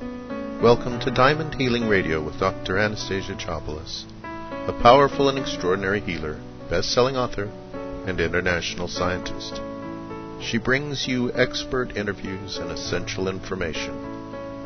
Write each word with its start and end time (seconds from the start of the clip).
Welcome 0.00 0.98
to 1.00 1.10
Diamond 1.10 1.56
Healing 1.56 1.86
Radio 1.86 2.24
with 2.24 2.40
Dr. 2.40 2.78
Anastasia 2.78 3.34
Chopelas, 3.34 4.06
a 4.22 4.72
powerful 4.82 5.28
and 5.28 5.38
extraordinary 5.38 6.00
healer, 6.00 6.40
best-selling 6.70 7.18
author, 7.18 7.50
and 8.06 8.18
international 8.18 8.88
scientist. 8.88 9.60
She 10.40 10.56
brings 10.56 11.06
you 11.06 11.30
expert 11.34 11.98
interviews 11.98 12.56
and 12.56 12.70
essential 12.70 13.28
information 13.28 13.90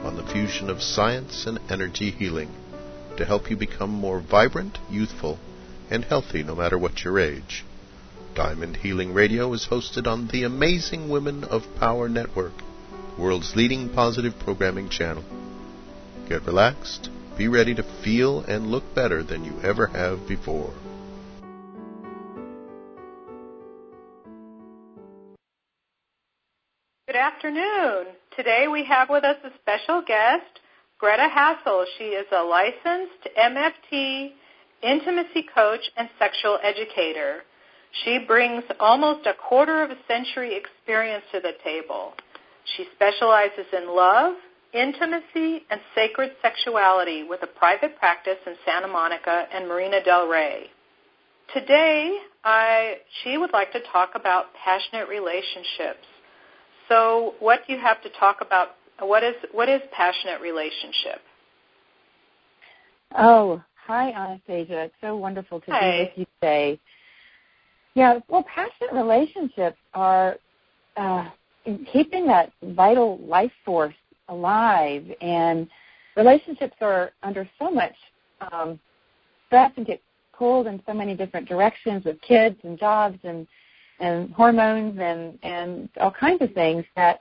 on 0.05 0.15
the 0.17 0.23
fusion 0.23 0.71
of 0.71 0.81
science 0.81 1.47
and 1.47 1.59
energy 1.69 2.13
healing 2.13 2.55
to 3.17 3.25
help 3.25 3.51
you 3.51 3.57
become 3.57 3.91
more 3.91 4.21
vibrant, 4.21 4.79
youthful, 4.89 5.41
and 5.91 6.05
healthy 6.05 6.45
no 6.45 6.55
matter 6.55 6.79
what 6.79 7.03
your 7.03 7.19
age. 7.19 7.65
Diamond 8.37 8.77
Healing 8.77 9.13
Radio 9.13 9.53
is 9.53 9.67
hosted 9.67 10.07
on 10.07 10.29
the 10.29 10.45
Amazing 10.45 11.09
Women 11.09 11.43
of 11.43 11.75
Power 11.81 12.09
Network, 12.09 12.55
world's 13.19 13.55
leading 13.55 13.89
positive 13.89 14.35
programming 14.41 14.89
channel. 14.89 15.25
Get 16.29 16.43
relaxed, 16.45 17.11
be 17.37 17.49
ready 17.49 17.75
to 17.75 17.83
feel 18.03 18.41
and 18.41 18.69
look 18.69 18.95
better 18.95 19.23
than 19.23 19.45
you 19.45 19.61
ever 19.63 19.87
have 19.87 20.27
before. 20.27 20.73
Good 27.07 27.17
afternoon. 27.17 28.07
Today 28.37 28.67
we 28.71 28.85
have 28.85 29.09
with 29.09 29.25
us 29.25 29.37
a 29.45 29.51
special 29.61 30.03
guest, 30.05 30.61
Greta 30.99 31.29
Hassel. 31.29 31.85
She 31.99 32.05
is 32.05 32.27
a 32.33 32.43
licensed 32.43 33.29
MFT, 33.39 34.33
intimacy 34.83 35.47
coach, 35.55 35.83
and 35.97 36.09
sexual 36.19 36.59
educator. 36.63 37.43
She 38.03 38.19
brings 38.27 38.65
almost 38.81 39.27
a 39.27 39.35
quarter 39.35 39.83
of 39.83 39.91
a 39.91 39.97
century 40.09 40.57
experience 40.57 41.25
to 41.33 41.41
the 41.41 41.53
table. 41.63 42.15
She 42.77 42.87
specializes 42.95 43.67
in 43.73 43.95
love, 43.95 44.35
intimacy, 44.73 45.65
and 45.71 45.81
sacred 45.95 46.33
sexuality 46.43 47.23
with 47.23 47.43
a 47.43 47.47
private 47.47 47.97
practice 47.99 48.39
in 48.47 48.55
Santa 48.65 48.89
Monica 48.89 49.47
and 49.53 49.69
Marina 49.69 50.03
del 50.03 50.27
Rey. 50.29 50.67
Today, 51.53 52.19
I, 52.43 52.97
she 53.23 53.37
would 53.39 53.53
like 53.53 53.71
to 53.73 53.81
talk 53.93 54.13
about 54.15 54.47
passionate 54.65 55.09
relationships. 55.09 56.07
So, 56.89 57.35
what 57.39 57.61
do 57.67 57.75
you 57.75 57.81
have 57.81 58.03
to 58.03 58.09
talk 58.19 58.39
about? 58.41 58.69
What 59.01 59.23
is 59.23 59.35
what 59.53 59.69
is 59.69 59.81
passionate 59.93 60.41
relationship? 60.41 61.21
Oh, 63.17 63.63
hi, 63.75 64.11
Anastasia. 64.13 64.85
It's 64.85 64.95
so 65.01 65.17
wonderful 65.17 65.61
to 65.61 65.71
hi. 65.71 65.81
be 65.81 65.99
with 65.99 66.11
you 66.17 66.27
today. 66.41 66.81
Yeah, 67.95 68.19
well, 68.29 68.45
passionate 68.53 68.93
relationships 68.93 69.79
are 69.95 70.37
uh, 70.97 71.29
keeping 71.93 72.27
that 72.27 72.53
vital 72.63 73.19
life 73.19 73.53
force 73.65 73.95
alive, 74.29 75.05
and 75.21 75.69
relationships 76.17 76.77
are 76.81 77.13
under 77.23 77.49
so 77.59 77.71
much 77.71 77.95
um, 78.53 78.79
stress 79.47 79.73
and 79.77 79.87
get 79.87 80.01
pulled 80.37 80.67
in 80.67 80.83
so 80.87 80.93
many 80.93 81.15
different 81.15 81.49
directions 81.49 82.05
with 82.05 82.21
kids 82.21 82.57
and 82.65 82.79
jobs 82.79 83.19
and 83.25 83.47
and 84.01 84.33
hormones 84.33 84.99
and 85.01 85.39
and 85.43 85.89
all 86.01 86.11
kinds 86.11 86.43
of 86.43 86.53
things 86.53 86.85
that 86.97 87.21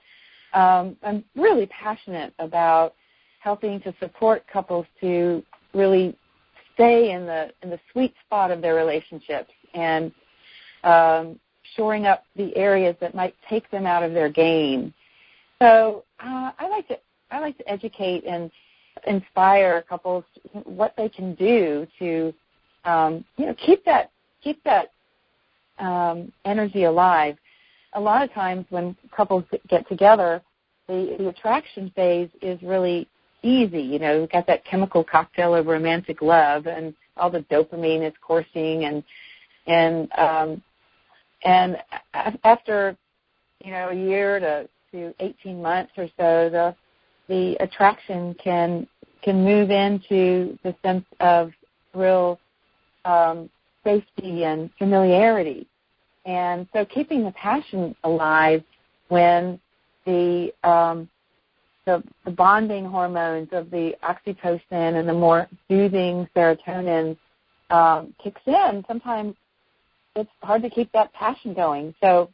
um, 0.54 0.96
I'm 1.04 1.24
really 1.36 1.68
passionate 1.68 2.34
about 2.40 2.94
helping 3.40 3.80
to 3.82 3.94
support 4.00 4.46
couples 4.52 4.86
to 5.02 5.44
really 5.74 6.18
stay 6.74 7.12
in 7.12 7.26
the 7.26 7.52
in 7.62 7.70
the 7.70 7.80
sweet 7.92 8.14
spot 8.26 8.52
of 8.52 8.62
their 8.62 8.76
relationships. 8.76 9.52
And 9.74 10.12
um, 10.84 11.40
shoring 11.76 12.06
up 12.06 12.24
the 12.36 12.56
areas 12.56 12.96
that 13.02 13.16
might 13.16 13.36
take 13.50 13.70
them 13.72 13.86
out 13.86 14.04
of 14.04 14.14
their 14.14 14.30
game. 14.30 14.94
So 15.62 16.04
uh, 16.20 16.52
I 16.58 16.68
like 16.70 16.88
to 16.90 16.98
I 17.32 17.40
like 17.40 17.58
to 17.58 17.70
educate 17.70 18.26
and 18.26 18.52
inspire 19.08 19.84
couples 19.90 20.24
what 20.66 20.94
they 20.98 21.10
can 21.10 21.36
do 21.36 21.88
to 22.00 22.34
um, 22.86 23.26
you 23.38 23.46
know 23.46 23.56
keep 23.56 23.84
that 23.86 24.12
keep 24.44 24.64
that 24.64 24.92
um, 25.80 26.32
energy 26.46 26.84
alive. 26.84 27.38
A 27.94 28.00
lot 28.00 28.24
of 28.24 28.32
times 28.34 28.66
when 28.70 28.96
couples 29.16 29.44
get 29.68 29.88
together, 29.88 30.42
the, 30.88 31.16
the 31.18 31.30
attraction 31.30 31.92
phase 31.96 32.30
is 32.42 32.62
really 32.62 33.08
easy. 33.44 33.82
You 33.82 34.00
know, 34.00 34.22
we've 34.22 34.32
got 34.32 34.48
that 34.48 34.66
chemical 34.66 35.04
cocktail 35.04 35.56
of 35.56 35.68
romantic 35.68 36.22
love, 36.22 36.66
and 36.66 36.94
all 37.18 37.30
the 37.30 37.42
dopamine 37.42 38.06
is 38.08 38.14
coursing, 38.22 38.86
and 38.86 39.04
and 39.68 40.12
um, 40.14 40.62
and 41.44 41.78
after 42.44 42.98
you 43.64 43.72
know 43.72 43.90
a 43.90 43.96
year 43.96 44.40
to 44.40 44.70
to 44.92 45.14
18 45.20 45.62
months 45.62 45.92
or 45.98 46.08
so, 46.18 46.50
the 46.50 46.76
the 47.28 47.56
attraction 47.60 48.36
can 48.36 48.88
can 49.22 49.44
move 49.44 49.72
into 49.72 50.58
the 50.64 50.76
sense 50.84 51.06
of 51.20 51.52
real 51.94 52.40
um, 53.06 53.50
safety 53.84 54.44
and 54.44 54.70
familiarity. 54.78 55.68
And 56.26 56.68
so 56.74 56.86
keeping 56.86 57.24
the 57.24 57.32
passion 57.32 57.96
alive 58.04 58.64
when 59.10 59.60
the 60.06 60.54
um, 60.64 61.10
the, 61.86 62.02
the 62.24 62.32
bonding 62.32 62.86
hormones 62.86 63.50
of 63.52 63.70
the 63.70 63.94
oxytocin 64.04 64.62
and 65.00 65.08
the 65.08 65.14
more 65.14 65.48
soothing 65.68 66.28
serotonin 66.36 67.18
um, 67.70 68.14
kicks 68.24 68.42
in, 68.46 68.86
sometimes 68.88 69.36
it's 70.16 70.30
hard 70.42 70.62
to 70.64 70.70
keep 70.70 70.92
that 70.92 71.12
passion 71.14 71.54
going. 71.54 71.94
So 72.02 72.30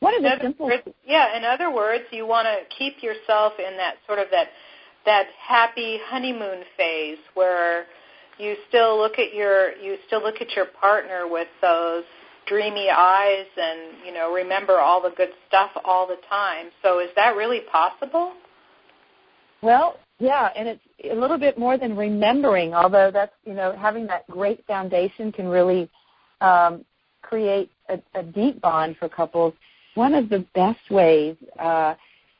one 0.00 0.14
of 0.16 0.22
the 0.22 0.38
simple 0.40 0.70
yeah, 1.06 1.36
in 1.36 1.44
other 1.44 1.72
words, 1.72 2.04
you 2.10 2.26
want 2.26 2.46
to 2.46 2.76
keep 2.76 3.02
yourself 3.02 3.54
in 3.58 3.76
that 3.76 3.96
sort 4.06 4.18
of 4.18 4.26
that 4.30 4.48
that 5.04 5.26
happy 5.38 5.98
honeymoon 6.04 6.62
phase 6.76 7.18
where 7.34 7.86
you 8.38 8.56
still 8.68 8.98
look 8.98 9.18
at 9.18 9.34
your 9.34 9.76
you 9.76 9.96
still 10.06 10.22
look 10.22 10.40
at 10.40 10.50
your 10.56 10.66
partner 10.80 11.28
with 11.28 11.48
those 11.60 12.04
dreamy 12.46 12.88
eyes 12.90 13.46
and 13.56 14.04
you 14.04 14.12
know 14.12 14.32
remember 14.32 14.80
all 14.80 15.02
the 15.02 15.12
good 15.16 15.30
stuff 15.48 15.70
all 15.84 16.06
the 16.06 16.18
time. 16.28 16.66
So 16.82 17.00
is 17.00 17.10
that 17.16 17.36
really 17.36 17.60
possible? 17.70 18.32
Well, 19.62 19.96
yeah, 20.18 20.48
and 20.56 20.66
it's 20.66 20.80
a 21.10 21.14
little 21.14 21.38
bit 21.38 21.58
more 21.58 21.76
than 21.76 21.94
remembering. 21.94 22.72
Although 22.72 23.10
that's 23.12 23.34
you 23.44 23.54
know 23.54 23.76
having 23.78 24.06
that 24.06 24.26
great 24.28 24.64
foundation 24.66 25.30
can 25.30 25.46
really 25.46 25.90
um, 26.40 26.84
create 27.22 27.70
a, 27.88 28.00
a 28.14 28.22
deep 28.22 28.60
bond 28.60 28.96
for 28.98 29.08
couples. 29.08 29.54
One 29.94 30.14
of 30.14 30.28
the 30.28 30.44
best 30.54 30.90
ways 30.90 31.36
uh, 31.58 31.94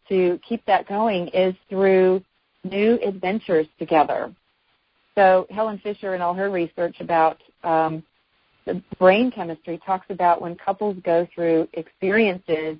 to 0.08 0.38
keep 0.46 0.64
that 0.66 0.88
going 0.88 1.28
is 1.28 1.54
through 1.68 2.22
new 2.64 2.98
adventures 3.04 3.66
together. 3.78 4.34
So 5.14 5.46
Helen 5.50 5.78
Fisher 5.82 6.14
and 6.14 6.22
all 6.22 6.34
her 6.34 6.50
research 6.50 6.96
about 7.00 7.38
um, 7.64 8.02
the 8.66 8.82
brain 8.98 9.30
chemistry 9.30 9.80
talks 9.84 10.06
about 10.10 10.40
when 10.40 10.56
couples 10.56 10.96
go 11.04 11.26
through 11.34 11.68
experiences 11.72 12.76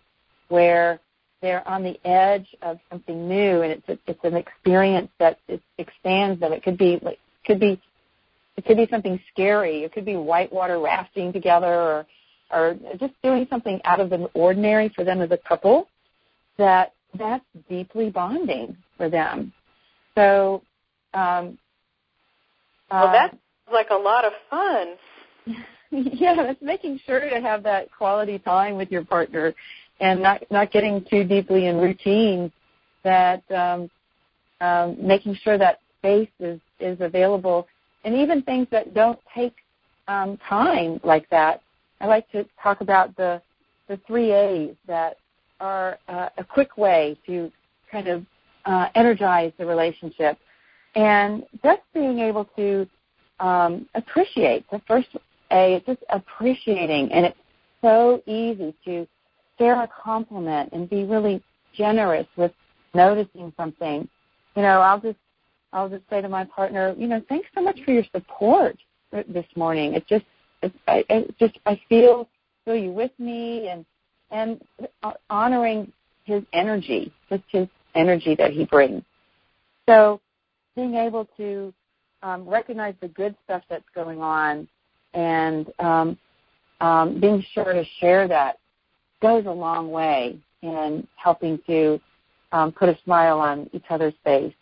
where 0.48 1.00
they're 1.42 1.66
on 1.66 1.82
the 1.82 1.98
edge 2.06 2.46
of 2.62 2.78
something 2.90 3.28
new 3.28 3.62
and 3.62 3.72
it's 3.72 3.88
a, 3.88 3.98
it's 4.06 4.24
an 4.24 4.36
experience 4.36 5.10
that 5.18 5.38
it 5.48 5.62
expands 5.78 6.40
them. 6.40 6.52
It 6.52 6.62
could 6.62 6.78
be 6.78 6.98
like 7.02 7.18
could 7.46 7.60
be 7.60 7.80
it 8.60 8.66
could 8.66 8.76
be 8.76 8.86
something 8.90 9.18
scary. 9.32 9.84
It 9.84 9.92
could 9.94 10.04
be 10.04 10.16
whitewater 10.16 10.78
rafting 10.80 11.32
together 11.32 11.72
or 11.72 12.06
or 12.52 12.76
just 12.98 13.14
doing 13.22 13.46
something 13.48 13.80
out 13.84 14.00
of 14.00 14.10
the 14.10 14.28
ordinary 14.34 14.90
for 14.90 15.02
them 15.02 15.22
as 15.22 15.30
a 15.30 15.38
couple 15.38 15.88
that 16.58 16.92
that's 17.18 17.44
deeply 17.70 18.10
bonding 18.10 18.76
for 18.98 19.08
them. 19.08 19.54
So 20.14 20.62
um 21.14 21.56
well, 22.90 23.10
that's 23.12 23.36
like 23.72 23.88
a 23.90 23.94
lot 23.94 24.26
of 24.26 24.32
fun. 24.50 24.88
yeah, 25.90 26.50
it's 26.50 26.60
making 26.60 27.00
sure 27.06 27.20
to 27.20 27.40
have 27.40 27.62
that 27.62 27.90
quality 27.96 28.38
time 28.40 28.76
with 28.76 28.90
your 28.90 29.06
partner 29.06 29.54
and 30.00 30.20
not 30.20 30.42
not 30.50 30.70
getting 30.70 31.02
too 31.08 31.24
deeply 31.24 31.66
in 31.66 31.78
routine 31.78 32.52
that 33.04 33.42
um, 33.50 33.90
um, 34.60 34.98
making 35.00 35.34
sure 35.42 35.56
that 35.56 35.78
space 35.98 36.28
is 36.40 36.60
is 36.78 37.00
available 37.00 37.66
and 38.04 38.14
even 38.14 38.42
things 38.42 38.66
that 38.70 38.94
don't 38.94 39.18
take 39.34 39.54
um, 40.08 40.38
time 40.48 41.00
like 41.04 41.28
that. 41.30 41.62
I 42.00 42.06
like 42.06 42.30
to 42.32 42.44
talk 42.62 42.80
about 42.80 43.16
the 43.16 43.40
the 43.88 43.98
three 44.06 44.32
A's 44.32 44.76
that 44.86 45.16
are 45.58 45.98
uh, 46.08 46.28
a 46.38 46.44
quick 46.44 46.76
way 46.76 47.18
to 47.26 47.50
kind 47.90 48.06
of 48.08 48.24
uh, 48.64 48.86
energize 48.94 49.52
the 49.58 49.66
relationship, 49.66 50.38
and 50.94 51.44
just 51.62 51.82
being 51.92 52.20
able 52.20 52.44
to 52.56 52.86
um, 53.40 53.88
appreciate 53.94 54.64
the 54.70 54.80
first 54.86 55.08
a, 55.50 55.74
it's 55.74 55.86
just 55.86 56.02
appreciating, 56.10 57.12
and 57.12 57.26
it's 57.26 57.38
so 57.82 58.22
easy 58.26 58.74
to 58.84 59.06
share 59.58 59.82
a 59.82 59.88
compliment 60.02 60.72
and 60.72 60.88
be 60.88 61.04
really 61.04 61.42
generous 61.74 62.26
with 62.36 62.52
noticing 62.94 63.52
something. 63.56 64.08
You 64.56 64.62
know, 64.62 64.80
I'll 64.80 65.00
just 65.00 65.18
I'll 65.72 65.88
just 65.88 66.04
say 66.10 66.20
to 66.20 66.28
my 66.28 66.44
partner, 66.44 66.94
you 66.98 67.06
know, 67.06 67.22
thanks 67.28 67.48
so 67.54 67.62
much 67.62 67.78
for 67.84 67.92
your 67.92 68.04
support 68.14 68.76
this 69.12 69.46
morning. 69.56 69.94
It 69.94 70.06
just 70.08 70.24
it's, 70.62 70.76
I 70.88 71.04
it 71.08 71.34
just 71.38 71.58
I 71.66 71.80
feel 71.88 72.28
feel 72.64 72.76
you 72.76 72.92
with 72.92 73.12
me 73.18 73.68
and 73.68 73.84
and 74.30 74.60
honoring 75.30 75.92
his 76.24 76.42
energy, 76.52 77.12
just 77.28 77.42
his 77.48 77.68
energy 77.94 78.34
that 78.36 78.52
he 78.52 78.64
brings. 78.64 79.02
so 79.88 80.20
being 80.76 80.94
able 80.94 81.28
to 81.36 81.74
um, 82.22 82.48
recognize 82.48 82.94
the 83.00 83.08
good 83.08 83.34
stuff 83.44 83.62
that's 83.68 83.84
going 83.94 84.20
on 84.20 84.68
and 85.14 85.72
um, 85.80 86.18
um, 86.80 87.20
being 87.20 87.44
sure 87.52 87.72
to 87.72 87.84
share 87.98 88.28
that 88.28 88.58
goes 89.20 89.44
a 89.46 89.50
long 89.50 89.90
way 89.90 90.38
in 90.62 91.06
helping 91.16 91.58
to 91.66 92.00
um, 92.52 92.72
put 92.72 92.88
a 92.88 92.98
smile 93.04 93.38
on 93.40 93.68
each 93.72 93.84
other's 93.90 94.14
face. 94.24 94.54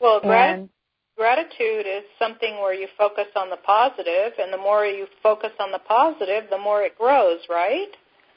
Well, 0.00 0.20
grat- 0.20 0.68
gratitude 1.16 1.86
is 1.86 2.04
something 2.18 2.54
where 2.54 2.72
you 2.72 2.88
focus 2.96 3.26
on 3.36 3.50
the 3.50 3.58
positive, 3.58 4.32
and 4.38 4.52
the 4.52 4.58
more 4.58 4.86
you 4.86 5.06
focus 5.22 5.50
on 5.60 5.70
the 5.70 5.78
positive, 5.80 6.44
the 6.50 6.58
more 6.58 6.82
it 6.82 6.96
grows, 6.96 7.40
right? 7.48 7.88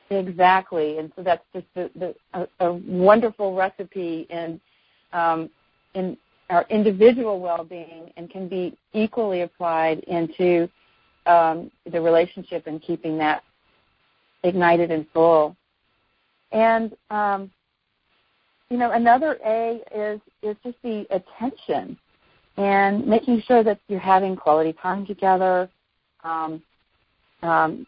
Exactly, 0.09 0.97
and 0.97 1.11
so 1.15 1.23
that's 1.23 1.43
just 1.53 1.65
the, 1.75 1.89
the, 1.95 2.15
a, 2.33 2.67
a 2.67 2.73
wonderful 2.73 3.55
recipe 3.55 4.27
in 4.29 4.59
um, 5.13 5.49
in 5.93 6.17
our 6.49 6.65
individual 6.69 7.39
well-being, 7.39 8.11
and 8.17 8.29
can 8.29 8.47
be 8.47 8.77
equally 8.91 9.41
applied 9.41 9.99
into 9.99 10.69
um, 11.25 11.71
the 11.91 12.01
relationship 12.01 12.67
and 12.67 12.81
keeping 12.81 13.17
that 13.17 13.43
ignited 14.43 14.91
and 14.91 15.07
full. 15.13 15.55
And 16.51 16.95
um, 17.09 17.49
you 18.73 18.79
know, 18.79 18.89
another 18.89 19.37
A 19.45 19.81
is 19.95 20.19
is 20.41 20.55
just 20.63 20.77
the 20.81 21.05
attention 21.11 21.95
and 22.57 23.05
making 23.05 23.43
sure 23.47 23.63
that 23.63 23.79
you're 23.87 23.99
having 23.99 24.35
quality 24.35 24.73
time 24.81 25.05
together, 25.05 25.69
um, 26.23 26.59
um, 27.43 27.85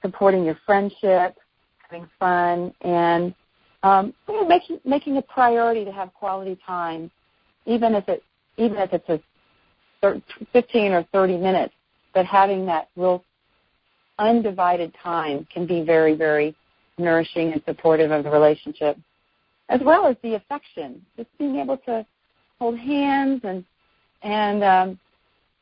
supporting 0.00 0.44
your 0.44 0.56
friendship, 0.64 1.36
having 1.78 2.08
fun, 2.20 2.72
and 2.82 3.34
um, 3.82 4.14
you 4.28 4.34
know, 4.34 4.46
making 4.46 4.78
making 4.84 5.16
a 5.16 5.22
priority 5.22 5.84
to 5.84 5.90
have 5.90 6.14
quality 6.14 6.56
time, 6.64 7.10
even 7.66 7.96
if 7.96 8.08
it 8.08 8.22
even 8.58 8.76
if 8.76 8.92
it's 8.92 9.08
a 9.08 10.22
15 10.52 10.92
or 10.92 11.02
30 11.12 11.36
minutes, 11.36 11.74
but 12.14 12.24
having 12.24 12.64
that 12.66 12.90
real 12.94 13.24
undivided 14.20 14.94
time 15.02 15.48
can 15.52 15.66
be 15.66 15.82
very 15.82 16.14
very 16.14 16.54
nourishing 16.96 17.52
and 17.52 17.60
supportive 17.66 18.12
of 18.12 18.22
the 18.22 18.30
relationship, 18.30 18.96
as 19.68 19.80
well 19.82 20.06
as 20.06 20.16
the 20.22 20.34
affection. 20.34 21.04
Just 21.16 21.28
being 21.38 21.56
able 21.56 21.76
to 21.78 22.04
hold 22.58 22.78
hands 22.78 23.40
and 23.44 23.64
and 24.22 24.64
um, 24.64 24.98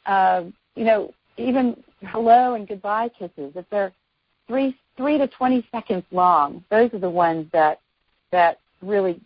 uh, 0.06 0.44
you 0.75 0.85
know 0.85 1.12
even 1.37 1.82
hello 2.03 2.55
and 2.55 2.67
goodbye 2.67 3.11
kisses. 3.19 3.53
If 3.55 3.64
they're 3.70 3.93
three 4.47 4.76
three 4.97 5.19
to 5.19 5.26
twenty 5.29 5.67
seconds 5.73 6.05
long, 6.11 6.64
those 6.70 6.93
are 6.94 6.99
the 6.99 7.11
ones 7.11 7.49
that 7.53 7.81
that 8.32 8.58
really 8.82 9.20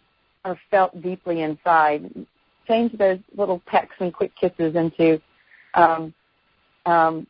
are 0.44 0.59
felt 0.71 1.00
deeply 1.03 1.43
inside. 1.43 2.27
Change 2.67 2.97
those 2.97 3.19
little 3.37 3.61
pecks 3.67 3.94
and 3.99 4.12
quick 4.12 4.32
kisses 4.41 4.75
into 4.77 5.21
um, 5.75 6.15
um, 6.87 7.27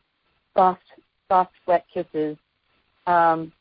soft 0.55 0.83
soft 1.27 1.53
wet 1.67 1.85
kisses. 1.93 2.37
Um, 3.07 3.51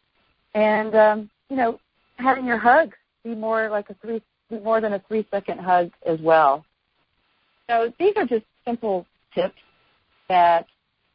and 0.54 0.94
um, 0.94 1.30
you 1.48 1.56
know, 1.56 1.80
having 2.16 2.46
your 2.46 2.58
hug 2.58 2.92
be 3.24 3.34
more 3.34 3.68
like 3.70 3.90
a 3.90 3.94
three 3.94 4.22
more 4.50 4.80
than 4.80 4.94
a 4.94 5.02
three 5.06 5.26
second 5.30 5.58
hug 5.60 5.90
as 6.06 6.18
well. 6.20 6.64
So 7.68 7.92
these 7.98 8.12
are 8.16 8.26
just 8.26 8.44
simple 8.66 9.06
tips 9.34 9.54
that 10.28 10.66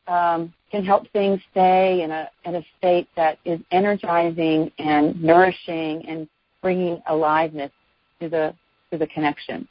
um, 0.07 0.53
can 0.71 0.85
help 0.85 1.09
things 1.11 1.41
stay 1.51 2.01
in 2.01 2.11
a 2.11 2.29
in 2.45 2.55
a 2.55 2.65
state 2.77 3.07
that 3.15 3.39
is 3.45 3.59
energizing 3.71 4.71
and 4.77 5.21
nourishing 5.21 6.05
and 6.07 6.27
bringing 6.61 7.01
aliveness 7.07 7.71
to 8.21 8.29
the 8.29 8.53
to 8.91 8.97
the 8.97 9.07
connection. 9.07 9.67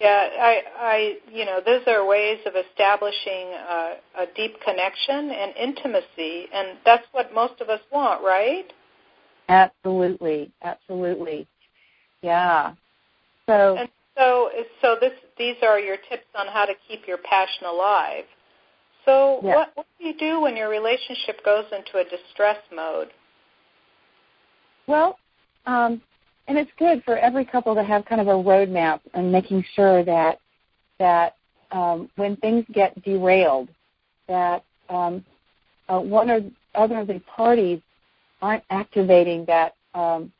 Yeah, 0.00 0.28
I, 0.40 0.62
I, 0.76 1.16
you 1.32 1.44
know, 1.44 1.60
those 1.64 1.82
are 1.86 2.04
ways 2.04 2.40
of 2.44 2.54
establishing 2.56 3.52
a, 3.52 3.94
a 4.18 4.26
deep 4.34 4.60
connection 4.60 5.30
and 5.30 5.56
intimacy, 5.56 6.46
and 6.52 6.78
that's 6.84 7.06
what 7.12 7.32
most 7.32 7.60
of 7.60 7.68
us 7.68 7.78
want, 7.92 8.20
right? 8.24 8.72
Absolutely, 9.52 10.50
absolutely. 10.62 11.46
Yeah. 12.22 12.72
So 13.46 13.76
and 13.76 13.88
so 14.16 14.50
so 14.80 14.96
this 14.98 15.12
these 15.36 15.56
are 15.62 15.78
your 15.78 15.98
tips 16.08 16.26
on 16.34 16.46
how 16.46 16.64
to 16.64 16.72
keep 16.88 17.06
your 17.06 17.18
passion 17.18 17.66
alive. 17.66 18.24
So 19.04 19.40
yeah. 19.44 19.54
what 19.54 19.72
what 19.74 19.86
do 19.98 20.06
you 20.06 20.16
do 20.16 20.40
when 20.40 20.56
your 20.56 20.70
relationship 20.70 21.44
goes 21.44 21.66
into 21.70 21.98
a 21.98 22.04
distress 22.04 22.56
mode? 22.74 23.08
Well, 24.86 25.18
um, 25.66 26.00
and 26.48 26.56
it's 26.56 26.70
good 26.78 27.04
for 27.04 27.18
every 27.18 27.44
couple 27.44 27.74
to 27.74 27.84
have 27.84 28.06
kind 28.06 28.22
of 28.22 28.28
a 28.28 28.30
roadmap 28.30 29.00
and 29.12 29.30
making 29.30 29.64
sure 29.76 30.02
that 30.02 30.38
that 30.98 31.34
um, 31.72 32.08
when 32.16 32.36
things 32.36 32.64
get 32.72 33.00
derailed, 33.02 33.68
that 34.28 34.64
um, 34.88 35.22
uh, 35.90 36.00
one 36.00 36.30
or 36.30 36.40
other 36.74 37.00
of 37.00 37.06
the 37.06 37.20
parties 37.36 37.82
aren't 38.42 38.64
activating 38.70 39.44
that 39.46 39.74
um, 39.94 40.32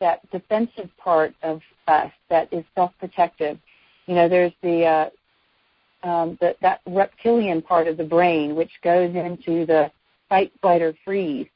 that 0.00 0.28
defensive 0.30 0.88
part 0.96 1.34
of 1.42 1.60
us 1.86 2.10
that 2.30 2.52
is 2.52 2.64
self-protective. 2.74 3.58
You 4.06 4.14
know, 4.14 4.28
there's 4.28 4.52
the, 4.62 4.84
uh, 4.84 6.08
um, 6.08 6.38
the 6.40 6.56
that 6.62 6.80
reptilian 6.86 7.60
part 7.62 7.88
of 7.88 7.96
the 7.96 8.04
brain 8.04 8.54
which 8.54 8.70
goes 8.82 9.14
into 9.14 9.66
the 9.66 9.90
fight, 10.28 10.52
flight, 10.60 10.82
or 10.82 10.94
freeze. 11.04 11.48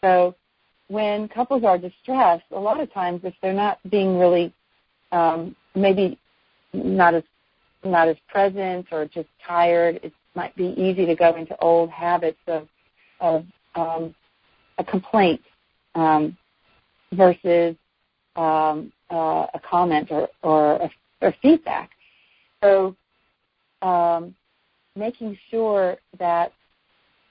So 0.00 0.34
when 0.88 1.28
couples 1.28 1.64
are 1.64 1.78
distressed, 1.78 2.44
a 2.50 2.58
lot 2.58 2.80
of 2.80 2.92
times 2.92 3.20
if 3.24 3.34
they're 3.40 3.52
not 3.52 3.78
being 3.90 4.18
really 4.18 4.52
um, 5.12 5.54
maybe 5.74 6.18
not 6.72 7.14
as 7.14 7.22
not 7.84 8.08
as 8.08 8.16
present 8.28 8.86
or 8.90 9.06
just 9.06 9.28
tired, 9.46 10.00
it 10.02 10.12
might 10.34 10.54
be 10.56 10.74
easy 10.76 11.06
to 11.06 11.14
go 11.14 11.36
into 11.36 11.56
old 11.60 11.90
habits 11.90 12.40
of 12.48 12.66
of 13.20 13.44
um, 13.76 14.14
a 14.78 14.84
complaint 14.84 15.40
um, 15.94 16.36
versus 17.12 17.76
um, 18.36 18.92
uh, 19.10 19.46
a 19.54 19.60
comment 19.68 20.08
or, 20.10 20.28
or, 20.42 20.76
a, 20.76 20.90
or 21.20 21.34
feedback. 21.42 21.90
So 22.62 22.94
um, 23.82 24.34
making 24.96 25.38
sure 25.50 25.96
that 26.18 26.52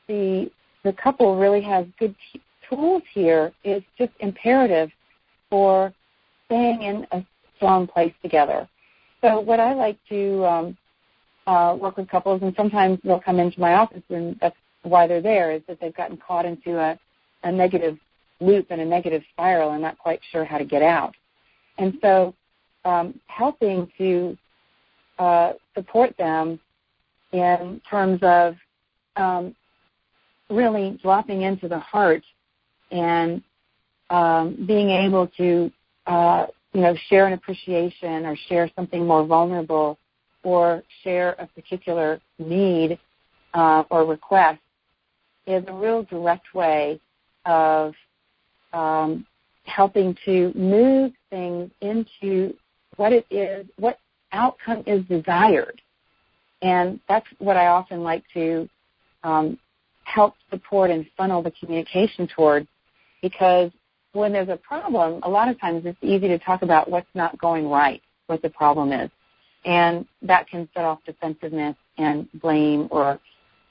the 0.07 0.49
the 0.83 0.93
couple 0.93 1.37
really 1.37 1.61
has 1.61 1.85
good 1.99 2.15
t- 2.31 2.41
tools 2.69 3.03
here 3.13 3.51
is 3.63 3.83
just 3.97 4.11
imperative 4.19 4.89
for 5.49 5.93
staying 6.45 6.81
in 6.83 7.05
a 7.11 7.25
strong 7.57 7.87
place 7.87 8.13
together. 8.21 8.69
So 9.21 9.41
what 9.41 9.59
I 9.59 9.73
like 9.73 9.97
to 10.09 10.45
um, 10.45 10.77
uh, 11.45 11.75
work 11.79 11.97
with 11.97 12.07
couples, 12.07 12.41
and 12.41 12.53
sometimes 12.55 12.99
they'll 13.03 13.19
come 13.19 13.39
into 13.39 13.59
my 13.59 13.73
office, 13.73 14.03
and 14.09 14.37
that's 14.39 14.55
why 14.83 15.07
they're 15.07 15.21
there, 15.21 15.51
is 15.51 15.61
that 15.67 15.79
they've 15.81 15.95
gotten 15.95 16.17
caught 16.17 16.45
into 16.45 16.79
a, 16.79 16.97
a 17.47 17.51
negative 17.51 17.97
loop 18.39 18.67
and 18.69 18.81
a 18.81 18.85
negative 18.85 19.23
spiral 19.33 19.71
and 19.71 19.81
not 19.81 19.97
quite 19.97 20.19
sure 20.31 20.45
how 20.45 20.57
to 20.57 20.65
get 20.65 20.81
out. 20.81 21.15
And 21.77 21.97
so 22.01 22.33
um, 22.85 23.19
helping 23.27 23.91
to 23.97 24.37
uh, 25.17 25.53
support 25.75 26.15
them 26.17 26.59
in 27.31 27.81
terms 27.89 28.19
of 28.21 28.55
um, 29.15 29.55
really 30.49 30.99
dropping 31.01 31.41
into 31.41 31.67
the 31.67 31.79
heart 31.79 32.23
and 32.91 33.41
um, 34.09 34.65
being 34.67 34.89
able 34.89 35.27
to, 35.37 35.71
uh, 36.05 36.45
you 36.73 36.81
know, 36.81 36.95
share 37.09 37.27
an 37.27 37.33
appreciation 37.33 38.25
or 38.25 38.35
share 38.47 38.69
something 38.75 39.05
more 39.05 39.25
vulnerable 39.25 39.97
or 40.43 40.83
share 41.03 41.35
a 41.39 41.47
particular 41.47 42.21
need 42.39 42.99
uh, 43.53 43.83
or 43.89 44.05
request 44.05 44.59
is 45.45 45.63
a 45.67 45.73
real 45.73 46.03
direct 46.03 46.53
way 46.53 46.99
of 47.47 47.95
um, 48.73 49.25
helping 49.63 50.15
to 50.25 50.51
move 50.53 51.11
things 51.29 51.71
into 51.81 52.53
what 52.97 53.13
it 53.13 53.25
is, 53.31 53.65
what 53.77 53.97
outcome 54.31 54.83
is 54.85 55.03
desired. 55.05 55.81
And 56.61 56.99
that's 57.07 57.25
what 57.39 57.57
I 57.57 57.67
often 57.67 58.03
like 58.03 58.23
to 58.33 58.69
um, 59.23 59.57
help 60.03 60.35
support 60.49 60.91
and 60.91 61.05
funnel 61.15 61.41
the 61.41 61.51
communication 61.51 62.27
toward 62.27 62.67
because 63.21 63.71
when 64.13 64.31
there's 64.31 64.49
a 64.49 64.57
problem, 64.57 65.19
a 65.23 65.29
lot 65.29 65.47
of 65.47 65.59
times 65.59 65.83
it's 65.85 65.97
easy 66.01 66.27
to 66.27 66.39
talk 66.39 66.61
about 66.61 66.89
what's 66.89 67.09
not 67.13 67.37
going 67.39 67.67
right, 67.69 68.01
what 68.27 68.41
the 68.41 68.49
problem 68.49 68.91
is. 68.91 69.09
And 69.65 70.05
that 70.21 70.47
can 70.47 70.67
set 70.73 70.85
off 70.85 70.99
defensiveness 71.05 71.75
and 71.97 72.27
blame 72.41 72.87
or 72.89 73.19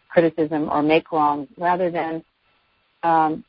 criticism 0.08 0.68
or 0.70 0.82
make 0.82 1.10
wrong 1.10 1.48
rather 1.56 1.90
than 1.90 2.22
um, 3.02 3.44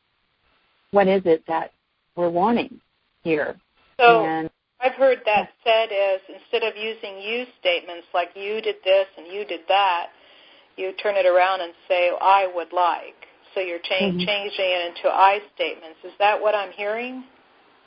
what 0.92 1.08
is 1.08 1.22
it 1.26 1.44
that 1.48 1.72
we're 2.16 2.30
wanting 2.30 2.80
here. 3.24 3.56
So 4.00 4.26
and, 4.26 4.50
I've 4.80 4.94
heard 4.94 5.20
that 5.26 5.50
said 5.64 5.90
as 5.92 6.22
instead 6.30 6.68
of 6.68 6.76
using 6.78 7.20
you 7.20 7.46
statements 7.60 8.08
like 8.14 8.30
you 8.36 8.62
did 8.62 8.76
this 8.84 9.08
and 9.18 9.28
you 9.28 9.46
did 9.46 9.62
that, 9.68 10.08
you 10.78 10.94
turn 11.02 11.16
it 11.16 11.26
around 11.26 11.62
and 11.62 11.74
say 11.88 12.12
I 12.22 12.50
would 12.54 12.72
like. 12.74 13.16
So 13.54 13.62
you're 13.62 13.80
cha- 13.80 13.96
mm-hmm. 13.96 14.20
changing 14.20 14.54
it 14.60 14.96
into 14.96 15.10
I 15.10 15.40
statements. 15.56 15.98
Is 16.04 16.12
that 16.20 16.40
what 16.40 16.54
I'm 16.54 16.72
hearing? 16.72 17.24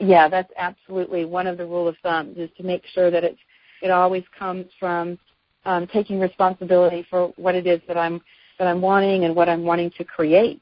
Yeah, 0.01 0.29
that's 0.29 0.51
absolutely 0.57 1.25
one 1.27 1.47
of 1.47 1.59
the 1.59 1.67
rule 1.67 1.87
of 1.87 1.97
thumb 2.03 2.35
is 2.37 2.51
to 2.57 2.63
make 2.65 2.83
sure 2.93 3.11
that 3.11 3.23
it's 3.23 3.39
It 3.83 3.91
always 3.91 4.25
comes 4.37 4.67
from 4.79 5.19
um, 5.65 5.87
taking 5.93 6.19
responsibility 6.19 7.07
for 7.09 7.33
what 7.37 7.55
it 7.55 7.67
is 7.67 7.81
that 7.87 7.97
I'm 7.97 8.21
that 8.59 8.67
I'm 8.67 8.81
wanting 8.81 9.25
and 9.25 9.35
what 9.35 9.49
I'm 9.49 9.65
wanting 9.65 9.91
to 9.97 10.05
create. 10.05 10.61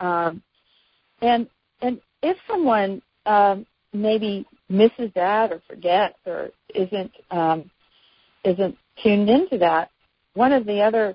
Um, 0.00 0.42
and 1.20 1.48
and 1.80 2.00
if 2.22 2.36
someone 2.48 3.02
um, 3.26 3.66
maybe 3.92 4.46
misses 4.68 5.10
that 5.14 5.52
or 5.52 5.62
forgets 5.68 6.18
or 6.26 6.50
isn't 6.74 7.12
um, 7.30 7.70
isn't 8.44 8.76
tuned 9.02 9.28
into 9.28 9.58
that, 9.58 9.90
one 10.34 10.52
of 10.52 10.66
the 10.66 10.80
other 10.80 11.14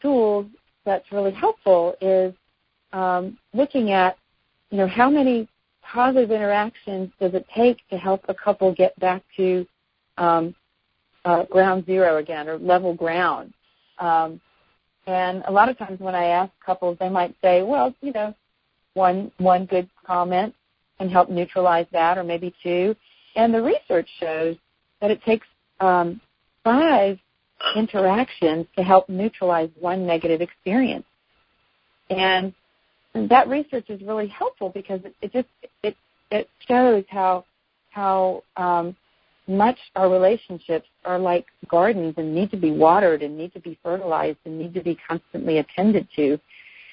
tools 0.00 0.46
that's 0.84 1.10
really 1.12 1.32
helpful 1.32 1.94
is 2.00 2.34
um, 2.92 3.38
looking 3.52 3.90
at 3.90 4.16
you 4.70 4.78
know 4.78 4.88
how 4.88 5.10
many 5.10 5.48
positive 5.82 6.30
interactions 6.30 7.10
does 7.20 7.34
it 7.34 7.46
take 7.54 7.78
to 7.88 7.96
help 7.96 8.22
a 8.28 8.34
couple 8.34 8.72
get 8.74 8.98
back 9.00 9.22
to 9.36 9.66
um, 10.18 10.54
uh, 11.24 11.44
ground 11.44 11.84
zero 11.86 12.16
again 12.18 12.48
or 12.48 12.58
level 12.58 12.94
ground. 12.94 13.52
Um, 13.98 14.40
and 15.06 15.42
a 15.46 15.52
lot 15.52 15.68
of 15.68 15.78
times 15.78 16.00
when 16.00 16.14
I 16.14 16.26
ask 16.26 16.52
couples, 16.64 16.98
they 17.00 17.08
might 17.08 17.34
say, 17.42 17.62
well, 17.62 17.94
you 18.02 18.12
know, 18.12 18.34
one 18.98 19.32
one 19.38 19.64
good 19.64 19.88
comment 20.06 20.54
can 20.98 21.08
help 21.08 21.30
neutralize 21.30 21.86
that, 21.92 22.18
or 22.18 22.24
maybe 22.24 22.52
two. 22.62 22.94
And 23.36 23.54
the 23.54 23.62
research 23.62 24.08
shows 24.20 24.56
that 25.00 25.10
it 25.10 25.22
takes 25.24 25.46
um, 25.80 26.20
five 26.64 27.18
interactions 27.76 28.66
to 28.76 28.82
help 28.82 29.08
neutralize 29.08 29.70
one 29.78 30.06
negative 30.06 30.40
experience. 30.40 31.06
And 32.10 32.52
that 33.14 33.48
research 33.48 33.88
is 33.88 34.00
really 34.02 34.28
helpful 34.28 34.70
because 34.70 35.00
it, 35.04 35.14
it 35.22 35.32
just 35.32 35.48
it 35.82 35.96
it 36.30 36.48
shows 36.66 37.04
how 37.08 37.44
how 37.90 38.42
um, 38.56 38.96
much 39.46 39.78
our 39.96 40.10
relationships 40.10 40.86
are 41.04 41.18
like 41.18 41.46
gardens 41.68 42.14
and 42.16 42.34
need 42.34 42.50
to 42.50 42.56
be 42.56 42.70
watered 42.70 43.22
and 43.22 43.36
need 43.36 43.52
to 43.54 43.60
be 43.60 43.78
fertilized 43.82 44.38
and 44.44 44.58
need 44.58 44.74
to 44.74 44.82
be 44.82 44.96
constantly 45.08 45.58
attended 45.58 46.06
to. 46.16 46.38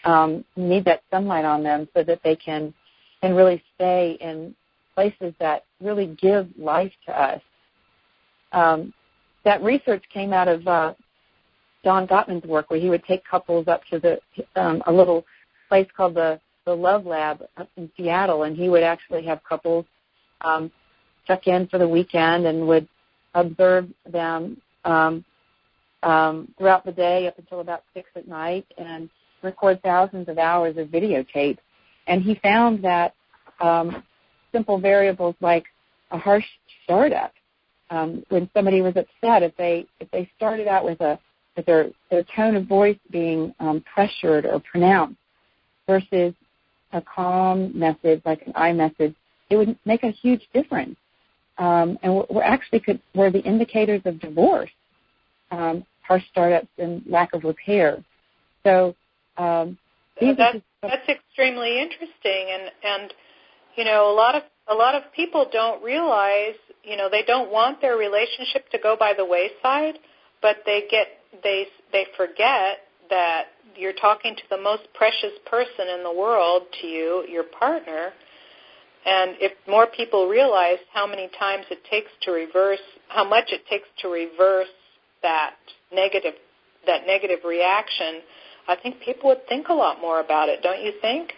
Um, 0.06 0.46
need 0.56 0.86
that 0.86 1.02
sunlight 1.10 1.46
on 1.46 1.64
them 1.64 1.88
so 1.96 2.04
that 2.04 2.20
they 2.24 2.36
can 2.36 2.74
can 3.22 3.34
really 3.34 3.64
stay 3.74 4.18
in 4.22 4.54
places 4.94 5.34
that 5.40 5.64
really 5.82 6.16
give 6.22 6.48
life 6.58 6.94
to 7.08 7.20
us. 7.20 7.42
Um, 8.52 8.94
that 9.44 9.64
research 9.64 10.04
came 10.14 10.32
out 10.32 10.48
of 10.48 10.68
uh, 10.68 10.94
John 11.84 12.08
Gottman's 12.08 12.46
work, 12.46 12.70
where 12.70 12.80
he 12.80 12.90
would 12.90 13.04
take 13.06 13.24
couples 13.26 13.68
up 13.68 13.84
to 13.86 14.00
the 14.00 14.20
um, 14.56 14.84
a 14.88 14.92
little 14.92 15.26
place 15.70 15.88
called 15.96 16.16
the 16.16 16.40
the 16.66 16.76
Love 16.76 17.06
Lab 17.06 17.44
in 17.78 17.92
Seattle, 17.96 18.44
and 18.44 18.56
he 18.58 18.70
would 18.70 18.84
actually 18.84 19.24
have 19.26 19.44
couples 19.44 19.86
um, 20.42 20.72
check 21.28 21.48
in 21.48 21.68
for 21.68 21.78
the 21.78 21.88
weekend 21.88 22.46
and 22.46 22.68
would 22.68 22.88
observe 23.34 23.88
them 24.12 24.60
um, 24.84 25.24
um, 26.04 26.54
throughout 26.58 26.86
the 26.86 26.92
day 26.92 27.28
up 27.28 27.38
until 27.38 27.60
about 27.60 27.84
six 27.94 28.10
at 28.16 28.28
night 28.28 28.66
and 28.78 29.10
record 29.46 29.82
thousands 29.82 30.28
of 30.28 30.38
hours 30.38 30.78
of 30.78 30.88
videotape. 30.88 31.58
And 32.08 32.22
he 32.22 32.36
found 32.36 32.84
that 32.84 33.14
um, 33.60 34.04
simple 34.52 34.80
variables 34.80 35.36
like 35.40 35.66
a 36.12 36.18
harsh 36.18 36.46
startup, 36.84 37.34
um, 37.90 38.24
when 38.30 38.50
somebody 38.54 38.82
was 38.82 38.96
upset, 38.96 39.44
if 39.44 39.56
they 39.58 39.86
if 40.00 40.10
they 40.12 40.30
started 40.36 40.68
out 40.68 40.84
with 40.84 41.02
a 41.02 41.20
with 41.56 41.66
their 41.66 41.90
their 42.10 42.24
tone 42.36 42.56
of 42.56 42.66
voice 42.68 42.98
being 43.12 43.54
um, 43.60 43.84
pressured 43.94 44.46
or 44.46 44.60
pronounced 44.60 45.18
versus 45.88 46.34
a 46.94 47.02
calm 47.02 47.78
message 47.78 48.22
like 48.26 48.42
an 48.46 48.54
I 48.56 48.74
message, 48.74 49.16
it 49.50 49.56
would 49.58 49.78
make 49.86 50.04
a 50.04 50.12
huge 50.12 50.42
difference 50.54 50.98
um, 51.58 51.98
and 52.04 52.26
we're, 52.30 52.44
actually 52.44 52.80
could, 52.80 53.00
we're 53.14 53.32
the 53.32 53.40
indicators 53.40 54.02
of 54.06 54.20
divorce, 54.20 54.72
um, 55.52 55.86
harsh 56.02 56.24
startups 56.32 56.68
and 56.78 57.02
lack 57.08 57.34
of 57.34 57.44
repair. 57.44 58.04
So 58.64 58.96
um, 59.38 59.78
these 60.20 60.38
that's, 60.38 60.60
that's 60.82 61.08
extremely 61.10 61.80
interesting, 61.80 62.48
and 62.52 62.72
and 62.84 63.14
you 63.76 63.84
know 63.84 64.12
a 64.12 64.16
lot 64.16 64.36
of 64.36 64.44
a 64.68 64.74
lot 64.74 64.96
of 64.96 65.04
people 65.14 65.48
don't 65.52 65.84
realize 65.84 66.56
you 66.84 66.98
know 66.98 67.10
they 67.10 67.24
don't 67.24 67.52
want 67.52 67.82
their 67.82 67.98
relationship 67.98 68.70
to 68.72 68.80
go 68.80 68.96
by 68.98 69.14
the 69.16 69.26
wayside, 69.26 70.00
but 70.42 70.58
they 70.66 70.84
get 70.90 71.08
they 71.44 71.68
they 71.92 72.06
forget 72.18 72.80
that 73.10 73.46
you're 73.76 73.94
talking 73.94 74.36
to 74.36 74.42
the 74.50 74.58
most 74.58 74.84
precious 74.94 75.34
person 75.46 75.88
in 75.94 76.04
the 76.04 76.14
world 76.14 76.64
to 76.82 76.88
you, 76.88 77.26
your 77.30 77.44
partner, 77.44 78.14
and 79.06 79.36
if 79.40 79.52
more 79.68 79.86
people 79.86 80.28
realized 80.28 80.82
how 80.92 81.06
many 81.06 81.30
times 81.38 81.66
it 81.70 81.80
takes 81.90 82.10
to 82.24 82.32
reverse, 82.32 82.80
how 83.10 83.24
much 83.24 83.46
it 83.50 83.62
takes 83.70 83.88
to 84.02 84.08
reverse 84.08 84.74
that 85.22 85.54
negative, 85.94 86.34
that 86.88 87.06
negative 87.06 87.40
reaction, 87.46 88.22
I 88.68 88.76
think 88.76 89.00
people 89.02 89.30
would 89.30 89.48
think 89.48 89.70
a 89.70 89.74
lot 89.74 90.02
more 90.02 90.20
about 90.20 90.50
it, 90.50 90.62
don't 90.62 90.82
you 90.82 90.94
think? 91.02 91.34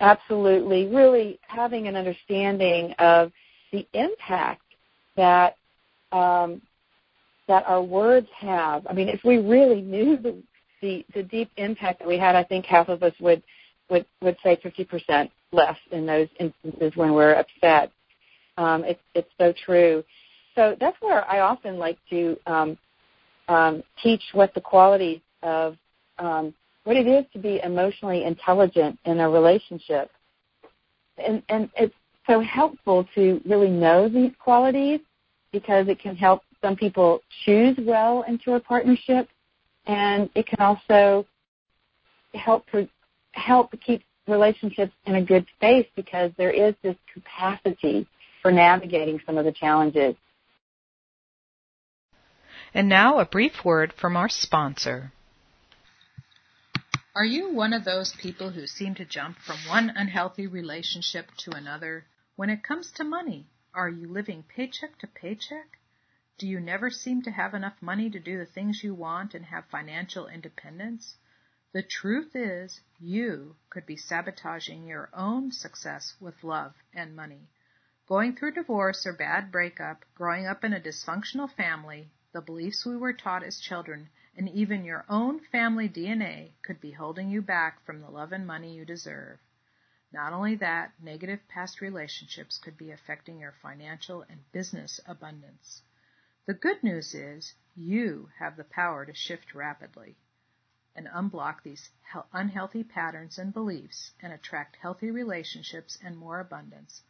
Absolutely. 0.00 0.86
Really 0.86 1.38
having 1.46 1.86
an 1.86 1.96
understanding 1.96 2.92
of 2.98 3.30
the 3.72 3.86
impact 3.92 4.62
that 5.16 5.56
um, 6.10 6.60
that 7.48 7.64
our 7.66 7.82
words 7.82 8.28
have. 8.36 8.86
I 8.86 8.92
mean, 8.92 9.08
if 9.08 9.20
we 9.24 9.38
really 9.38 9.80
knew 9.80 10.16
the, 10.16 10.42
the 10.80 11.04
the 11.14 11.22
deep 11.22 11.50
impact 11.56 12.00
that 12.00 12.08
we 12.08 12.18
had, 12.18 12.34
I 12.34 12.44
think 12.44 12.66
half 12.66 12.88
of 12.88 13.02
us 13.02 13.14
would 13.20 13.42
would 13.90 14.04
would 14.20 14.36
say 14.42 14.56
50% 14.56 15.30
less 15.52 15.76
in 15.90 16.06
those 16.06 16.28
instances 16.40 16.92
when 16.96 17.12
we're 17.12 17.34
upset. 17.34 17.92
Um, 18.56 18.84
it's 18.84 19.00
it's 19.14 19.30
so 19.38 19.52
true. 19.64 20.02
So 20.54 20.76
that's 20.80 20.96
where 21.00 21.24
I 21.30 21.40
often 21.40 21.78
like 21.78 21.98
to 22.10 22.36
um, 22.46 22.78
um, 23.48 23.82
teach 24.02 24.22
what 24.32 24.52
the 24.54 24.60
qualities 24.60 25.20
of 25.42 25.76
um, 26.22 26.54
what 26.84 26.96
it 26.96 27.06
is 27.06 27.24
to 27.32 27.38
be 27.38 27.60
emotionally 27.62 28.24
intelligent 28.24 28.98
in 29.04 29.20
a 29.20 29.28
relationship, 29.28 30.10
and 31.18 31.42
and 31.48 31.70
it's 31.76 31.94
so 32.26 32.40
helpful 32.40 33.06
to 33.14 33.40
really 33.44 33.70
know 33.70 34.08
these 34.08 34.32
qualities 34.38 35.00
because 35.52 35.88
it 35.88 35.98
can 35.98 36.16
help 36.16 36.42
some 36.62 36.76
people 36.76 37.20
choose 37.44 37.76
well 37.80 38.24
into 38.28 38.54
a 38.54 38.60
partnership, 38.60 39.28
and 39.86 40.30
it 40.34 40.46
can 40.46 40.60
also 40.60 41.26
help 42.34 42.64
help 43.32 43.74
keep 43.84 44.02
relationships 44.28 44.92
in 45.06 45.16
a 45.16 45.24
good 45.24 45.44
space 45.56 45.86
because 45.96 46.30
there 46.36 46.52
is 46.52 46.74
this 46.82 46.96
capacity 47.12 48.06
for 48.40 48.52
navigating 48.52 49.20
some 49.26 49.36
of 49.36 49.44
the 49.44 49.52
challenges. 49.52 50.14
And 52.74 52.88
now 52.88 53.18
a 53.18 53.26
brief 53.26 53.64
word 53.64 53.92
from 54.00 54.16
our 54.16 54.28
sponsor. 54.28 55.12
Are 57.14 57.26
you 57.26 57.52
one 57.52 57.74
of 57.74 57.84
those 57.84 58.14
people 58.14 58.52
who 58.52 58.66
seem 58.66 58.94
to 58.94 59.04
jump 59.04 59.36
from 59.38 59.58
one 59.68 59.90
unhealthy 59.90 60.46
relationship 60.46 61.30
to 61.40 61.50
another? 61.50 62.06
When 62.36 62.48
it 62.48 62.64
comes 62.64 62.90
to 62.92 63.04
money, 63.04 63.50
are 63.74 63.90
you 63.90 64.08
living 64.08 64.44
paycheck 64.44 64.98
to 65.00 65.06
paycheck? 65.06 65.76
Do 66.38 66.46
you 66.48 66.58
never 66.58 66.88
seem 66.88 67.20
to 67.24 67.30
have 67.30 67.52
enough 67.52 67.82
money 67.82 68.08
to 68.08 68.18
do 68.18 68.38
the 68.38 68.46
things 68.46 68.82
you 68.82 68.94
want 68.94 69.34
and 69.34 69.44
have 69.44 69.66
financial 69.66 70.26
independence? 70.26 71.16
The 71.74 71.82
truth 71.82 72.34
is, 72.34 72.80
you 72.98 73.56
could 73.68 73.84
be 73.84 73.98
sabotaging 73.98 74.86
your 74.86 75.10
own 75.12 75.52
success 75.52 76.14
with 76.18 76.42
love 76.42 76.72
and 76.94 77.14
money. 77.14 77.50
Going 78.08 78.36
through 78.36 78.52
divorce 78.52 79.04
or 79.04 79.12
bad 79.12 79.52
breakup, 79.52 80.06
growing 80.14 80.46
up 80.46 80.64
in 80.64 80.72
a 80.72 80.80
dysfunctional 80.80 81.54
family, 81.54 82.10
the 82.32 82.40
beliefs 82.40 82.86
we 82.86 82.96
were 82.96 83.12
taught 83.12 83.42
as 83.42 83.60
children, 83.60 84.08
and 84.36 84.48
even 84.48 84.84
your 84.84 85.04
own 85.08 85.40
family 85.40 85.88
DNA 85.88 86.52
could 86.62 86.80
be 86.80 86.92
holding 86.92 87.30
you 87.30 87.42
back 87.42 87.84
from 87.84 88.00
the 88.00 88.10
love 88.10 88.32
and 88.32 88.46
money 88.46 88.74
you 88.74 88.84
deserve. 88.84 89.38
Not 90.12 90.32
only 90.32 90.54
that, 90.56 90.92
negative 91.00 91.40
past 91.48 91.80
relationships 91.80 92.58
could 92.58 92.76
be 92.76 92.90
affecting 92.90 93.40
your 93.40 93.54
financial 93.62 94.22
and 94.28 94.40
business 94.52 95.00
abundance. 95.06 95.82
The 96.46 96.54
good 96.54 96.82
news 96.82 97.14
is 97.14 97.54
you 97.74 98.30
have 98.38 98.56
the 98.56 98.64
power 98.64 99.06
to 99.06 99.14
shift 99.14 99.54
rapidly 99.54 100.16
and 100.94 101.06
unblock 101.06 101.62
these 101.62 101.90
unhealthy 102.32 102.84
patterns 102.84 103.38
and 103.38 103.54
beliefs 103.54 104.12
and 104.20 104.32
attract 104.32 104.76
healthy 104.76 105.10
relationships 105.10 105.98
and 106.02 106.16
more 106.16 106.40
abundance. 106.40 107.02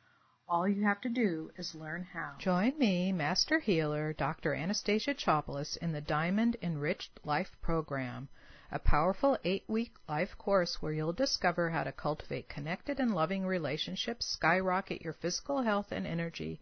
All 0.49 0.67
you 0.67 0.83
have 0.83 1.01
to 1.03 1.09
do 1.09 1.51
is 1.57 1.75
learn 1.75 2.03
how. 2.03 2.35
Join 2.39 2.77
me, 2.77 3.13
Master 3.13 3.61
Healer 3.61 4.13
Dr. 4.13 4.55
Anastasia 4.55 5.15
Chopelas, 5.15 5.77
in 5.77 5.93
the 5.93 6.01
Diamond 6.01 6.57
Enriched 6.61 7.25
Life 7.25 7.57
Program, 7.63 8.29
a 8.71 8.79
powerful 8.79 9.39
eight 9.45 9.65
week 9.69 9.95
life 10.09 10.37
course 10.37 10.83
where 10.83 10.93
you'll 10.93 11.13
discover 11.13 11.71
how 11.71 11.85
to 11.85 11.93
cultivate 11.93 12.49
connected 12.49 12.99
and 12.99 13.15
loving 13.15 13.47
relationships, 13.47 14.27
skyrocket 14.27 15.01
your 15.03 15.13
physical 15.13 15.63
health 15.63 15.93
and 15.93 16.07
energy, 16.07 16.61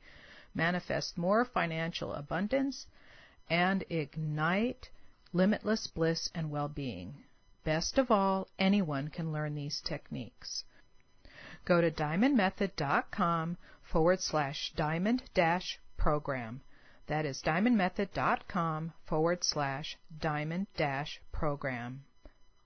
manifest 0.54 1.16
more 1.16 1.44
financial 1.44 2.12
abundance, 2.12 2.86
and 3.48 3.84
ignite 3.88 4.90
limitless 5.32 5.86
bliss 5.86 6.28
and 6.34 6.50
well-being. 6.50 7.24
Best 7.64 7.96
of 7.96 8.10
all, 8.10 8.46
anyone 8.58 9.08
can 9.08 9.32
learn 9.32 9.54
these 9.54 9.80
techniques. 9.80 10.64
Go 11.64 11.80
to 11.80 11.90
diamondmethod.com 11.90 13.56
forward 13.82 14.20
slash 14.20 14.72
diamond 14.76 15.22
dash 15.34 15.78
program. 15.96 16.62
That 17.06 17.26
is 17.26 17.42
diamondmethod.com 17.44 18.92
forward 19.06 19.42
slash 19.42 19.96
diamond 20.20 20.68
dash 20.76 21.20
program. 21.32 22.04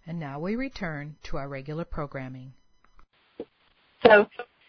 And 0.07 0.21
now 0.21 0.39
we 0.39 0.55
return 0.55 1.17
to 1.25 1.39
our 1.39 1.49
regular 1.49 1.85
programming. 1.85 2.53
So, 4.05 4.29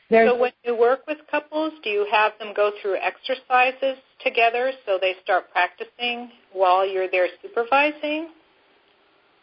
so 0.09 0.37
when 0.37 0.53
you 0.63 0.77
work 0.77 1.05
with 1.07 1.17
couples, 1.29 1.73
do 1.83 1.89
you 1.89 2.07
have 2.09 2.31
them 2.39 2.53
go 2.55 2.71
through 2.81 2.95
exercises 2.95 3.97
together 4.23 4.71
so 4.85 4.97
they 4.99 5.15
start 5.21 5.51
practicing 5.51 6.31
while 6.53 6.87
you're 6.87 7.09
there 7.09 7.27
supervising? 7.41 8.29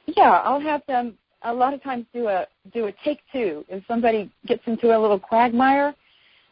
Yeah, 0.06 0.30
I'll 0.30 0.60
have 0.60 0.82
them 0.86 1.18
a 1.44 1.52
lot 1.52 1.74
of 1.74 1.82
times 1.82 2.06
do 2.12 2.28
a 2.28 2.46
do 2.72 2.86
a 2.86 2.92
take 3.04 3.20
two. 3.32 3.64
If 3.68 3.84
somebody 3.86 4.30
gets 4.46 4.62
into 4.66 4.96
a 4.96 4.98
little 4.98 5.18
quagmire, 5.18 5.94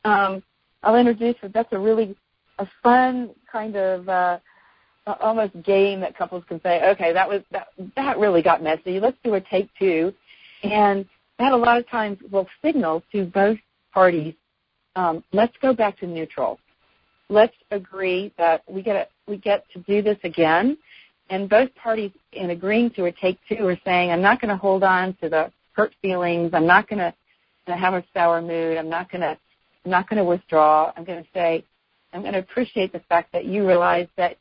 um, 0.05 0.43
I'll 0.83 0.97
introduce 0.97 1.37
it. 1.43 1.53
That's 1.53 1.73
a 1.73 1.79
really 1.79 2.17
a 2.59 2.67
fun 2.83 3.31
kind 3.51 3.77
of 3.77 4.09
uh, 4.09 4.39
almost 5.21 5.61
game 5.63 6.01
that 6.01 6.17
couples 6.17 6.45
can 6.49 6.61
say, 6.63 6.83
okay, 6.91 7.13
that 7.13 7.29
was 7.29 7.43
that 7.51 7.69
that 7.97 8.19
really 8.19 8.43
got 8.43 8.63
messy. 8.63 9.01
Let's 9.01 9.17
do 9.25 9.35
a 9.35 9.41
take 9.41 9.69
two, 9.79 10.13
and 10.63 11.07
that 11.39 11.53
a 11.53 11.57
lot 11.57 11.79
of 11.79 11.89
times 11.89 12.19
will 12.31 12.47
signal 12.63 13.03
to 13.13 13.25
both 13.25 13.59
parties, 13.93 14.35
um, 14.97 15.25
let's 15.33 15.55
go 15.61 15.73
back 15.73 15.99
to 15.99 16.07
neutral. 16.07 16.59
Let's 17.29 17.55
agree 17.71 18.33
that 18.39 18.63
we 18.69 18.83
get 18.83 18.97
a, 18.97 19.31
we 19.31 19.37
get 19.37 19.65
to 19.73 19.81
do 19.81 20.03
this 20.03 20.19
again, 20.25 20.77
and 21.31 21.49
both 21.49 21.75
parties 21.77 22.11
in 22.33 22.51
agreeing 22.51 22.91
to 22.91 23.05
a 23.07 23.13
take 23.13 23.39
two 23.49 23.67
are 23.67 23.79
saying, 23.85 24.11
I'm 24.11 24.21
not 24.21 24.41
going 24.41 24.51
to 24.51 24.57
hold 24.57 24.83
on 24.83 25.17
to 25.23 25.29
the 25.29 25.53
hurt 25.73 25.93
feelings. 26.03 26.51
I'm 26.53 26.67
not 26.67 26.89
going 26.89 26.99
to 26.99 27.15
have 27.75 27.95
a 27.95 28.05
sour 28.13 28.43
mood. 28.43 28.77
I'm 28.77 28.89
not 28.89 29.11
going 29.11 29.23
to 29.23 29.39
I'm 29.85 29.91
not 29.91 30.09
going 30.11 30.19
to 30.19 30.25
withdraw. 30.25 30.93
I'm 30.97 31.05
going 31.05 31.23
to 31.23 31.29
say, 31.33 31.65
I'm 32.13 32.21
going 32.21 32.35
to 32.35 32.41
appreciate 32.41 32.93
the 32.93 33.01
fact 33.09 33.33
that 33.33 33.47
you 33.47 33.67
realize 33.67 34.09
that 34.17 34.37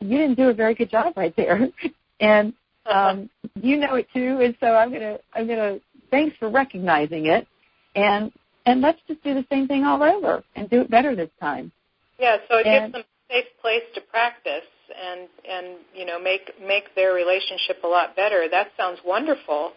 you 0.00 0.18
didn't 0.18 0.34
do 0.34 0.48
a 0.48 0.52
very 0.52 0.74
good 0.74 0.90
job 0.90 1.14
right 1.16 1.34
there, 1.36 1.68
and 2.20 2.52
um, 2.90 3.30
you 3.62 3.76
know 3.78 3.94
it 3.94 4.06
too. 4.12 4.40
And 4.42 4.54
so 4.60 4.66
I'm 4.66 4.90
going 4.90 5.00
to 5.00 5.20
I'm 5.34 5.46
going 5.46 5.58
to 5.58 5.80
thanks 6.10 6.36
for 6.38 6.50
recognizing 6.50 7.26
it, 7.26 7.46
and 7.94 8.32
and 8.66 8.80
let's 8.80 8.98
just 9.08 9.22
do 9.22 9.32
the 9.32 9.46
same 9.50 9.66
thing 9.68 9.84
all 9.84 10.02
over 10.02 10.42
and 10.56 10.68
do 10.68 10.80
it 10.82 10.90
better 10.90 11.14
this 11.14 11.30
time. 11.40 11.72
Yeah, 12.18 12.36
so 12.50 12.58
it 12.58 12.66
and, 12.66 12.92
gives 12.92 12.92
them 12.92 13.04
a 13.30 13.32
safe 13.32 13.46
place 13.62 13.82
to 13.94 14.00
practice 14.00 14.64
and 14.94 15.28
and 15.48 15.78
you 15.94 16.04
know 16.04 16.20
make 16.20 16.52
make 16.60 16.94
their 16.94 17.12
relationship 17.12 17.78
a 17.84 17.86
lot 17.86 18.16
better. 18.16 18.46
That 18.50 18.68
sounds 18.76 18.98
wonderful. 19.04 19.72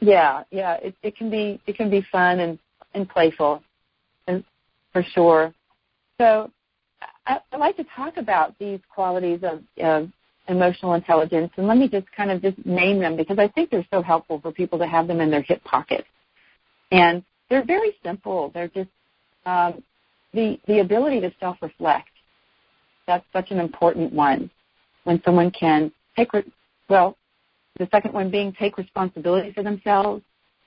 Yeah, 0.00 0.44
yeah, 0.50 0.74
it, 0.74 0.94
it 1.02 1.16
can 1.16 1.30
be 1.30 1.60
it 1.66 1.76
can 1.76 1.90
be 1.90 2.04
fun 2.12 2.40
and 2.40 2.58
and 2.94 3.08
playful, 3.08 3.62
and 4.26 4.44
for 4.92 5.02
sure. 5.02 5.54
So 6.18 6.50
I, 7.26 7.38
I 7.52 7.56
like 7.56 7.76
to 7.76 7.84
talk 7.94 8.16
about 8.16 8.58
these 8.58 8.80
qualities 8.92 9.40
of, 9.42 9.62
of 9.82 10.08
emotional 10.48 10.94
intelligence, 10.94 11.50
and 11.56 11.66
let 11.66 11.76
me 11.76 11.88
just 11.88 12.06
kind 12.12 12.30
of 12.30 12.40
just 12.40 12.64
name 12.64 13.00
them 13.00 13.16
because 13.16 13.38
I 13.38 13.48
think 13.48 13.70
they're 13.70 13.86
so 13.90 14.02
helpful 14.02 14.40
for 14.40 14.52
people 14.52 14.78
to 14.78 14.86
have 14.86 15.08
them 15.08 15.20
in 15.20 15.30
their 15.30 15.42
hip 15.42 15.62
pocket. 15.64 16.04
And 16.92 17.22
they're 17.50 17.64
very 17.64 17.96
simple. 18.04 18.50
They're 18.54 18.68
just 18.68 18.90
um, 19.44 19.82
the 20.32 20.58
the 20.66 20.80
ability 20.80 21.20
to 21.20 21.32
self-reflect. 21.40 22.08
That's 23.06 23.24
such 23.32 23.50
an 23.50 23.60
important 23.60 24.12
one. 24.12 24.50
When 25.04 25.22
someone 25.24 25.50
can 25.50 25.92
take 26.16 26.32
re- 26.32 26.52
well, 26.88 27.16
the 27.78 27.88
second 27.90 28.12
one 28.12 28.30
being 28.30 28.52
take 28.52 28.78
responsibility 28.78 29.52
for 29.52 29.62
themselves, 29.62 30.22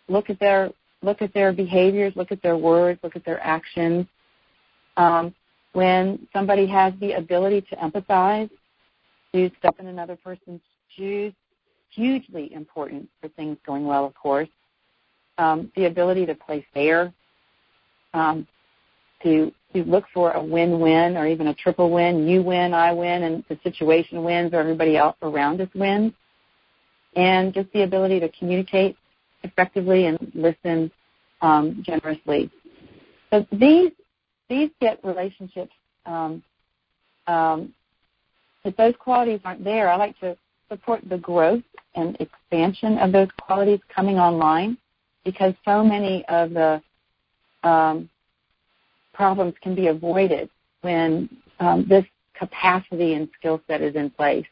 look 0.08 0.30
at 0.30 0.40
their 0.40 0.72
look 1.02 1.22
at 1.22 1.34
their 1.34 1.52
behaviors, 1.52 2.14
look 2.16 2.32
at 2.32 2.42
their 2.42 2.58
words, 2.58 3.00
look 3.04 3.16
at 3.16 3.26
their 3.26 3.40
actions. 3.42 4.06
Um, 4.98 5.34
when 5.74 6.28
somebody 6.34 6.66
has 6.68 6.94
the 7.00 7.14
ability 7.14 7.62
to 7.62 7.76
empathize, 7.78 8.50
to 9.34 9.52
step 9.60 9.76
in 9.80 9.88
another 9.88 10.16
person's 10.16 10.62
shoes, 10.96 11.34
hugely 11.92 12.52
important 12.54 13.08
for 13.22 13.28
things 13.30 13.58
going 13.66 13.86
well, 13.86 14.06
of 14.06 14.16
course. 14.16 14.50
Um, 15.38 15.72
the 15.76 15.86
ability 15.86 16.26
to 16.26 16.36
play 16.36 16.66
fair, 16.74 17.14
um, 18.14 18.48
to 19.24 19.52
to 19.74 19.84
look 19.84 20.06
for 20.14 20.32
a 20.32 20.44
win-win 20.44 21.16
or 21.16 21.28
even 21.28 21.48
a 21.48 21.54
triple 21.54 21.92
win. 21.92 22.28
You 22.28 22.42
win, 22.42 22.74
I 22.74 22.92
win, 22.92 23.24
and 23.24 23.44
the 23.50 23.60
situation 23.64 24.24
wins, 24.24 24.52
or 24.54 24.60
everybody 24.60 24.98
else 24.98 25.16
around 25.22 25.62
us 25.62 25.70
wins. 25.76 26.14
And 27.16 27.54
just 27.54 27.72
the 27.74 27.84
ability 27.84 28.20
to 28.22 28.30
communicate 28.30 28.98
effectively 29.44 30.06
and 30.08 30.32
listen 30.34 30.92
um, 31.42 31.84
generously. 31.86 32.50
So 33.30 33.46
these 33.52 33.92
these 34.50 34.70
get 34.82 35.00
relationships. 35.04 35.74
Um, 36.06 36.44
um, 37.28 37.74
if 38.64 38.76
those 38.76 38.96
qualities 39.00 39.40
aren't 39.46 39.64
there, 39.64 39.90
I 39.90 39.96
like 39.96 40.20
to 40.20 40.36
support 40.70 41.02
the 41.08 41.18
growth 41.18 41.64
and 41.96 42.18
expansion 42.20 42.98
of 42.98 43.12
those 43.12 43.30
qualities 43.42 43.80
coming 43.94 44.18
online 44.18 44.78
because 45.24 45.54
so 45.66 45.84
many 45.84 46.26
of 46.28 46.52
the 46.52 46.82
um, 47.64 48.10
problems 49.20 49.54
can 49.62 49.76
be 49.76 49.88
avoided 49.88 50.50
when 50.80 51.30
um, 51.60 51.86
this 51.90 52.06
capacity 52.34 53.16
and 53.16 53.28
skill 53.38 53.62
set 53.68 53.82
is 53.82 53.94
in 53.96 54.10
place. 54.10 54.46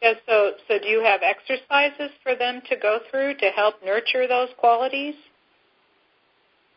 Yeah, 0.00 0.14
so 0.26 0.52
so 0.66 0.78
do 0.78 0.88
you 0.88 1.02
have 1.04 1.20
exercises 1.22 2.10
for 2.22 2.34
them 2.34 2.62
to 2.70 2.76
go 2.76 3.00
through 3.10 3.34
to 3.34 3.50
help 3.50 3.74
nurture 3.84 4.26
those 4.26 4.48
qualities? 4.56 5.14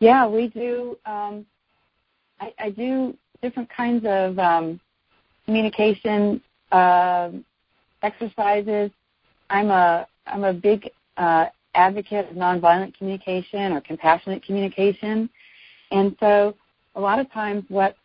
Yeah, 0.00 0.26
we 0.26 0.48
do. 0.48 0.98
Um, 1.06 1.46
I, 2.40 2.52
I 2.58 2.70
do 2.70 3.16
different 3.40 3.70
kinds 3.74 4.04
of 4.06 4.38
um, 4.38 4.78
communication 5.46 6.42
uh, 6.72 7.30
exercises. 8.02 8.90
I'm 9.48 9.70
a 9.70 10.06
I'm 10.26 10.44
a 10.44 10.52
big 10.52 10.90
uh, 11.16 11.46
advocate 11.74 12.28
of 12.28 12.36
nonviolent 12.36 12.98
communication 12.98 13.72
or 13.72 13.80
compassionate 13.80 14.44
communication, 14.44 15.30
and 15.90 16.14
so 16.20 16.54
a 16.94 17.00
lot 17.00 17.18
of 17.18 17.30
times 17.32 17.64
what 17.68 17.96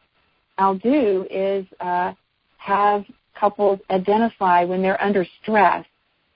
I'll 0.58 0.76
do 0.76 1.28
is 1.30 1.66
uh, 1.80 2.14
have 2.58 3.06
couples 3.40 3.80
identify 3.92 4.64
when 4.64 4.82
they're 4.82 5.02
under 5.02 5.26
stress 5.42 5.86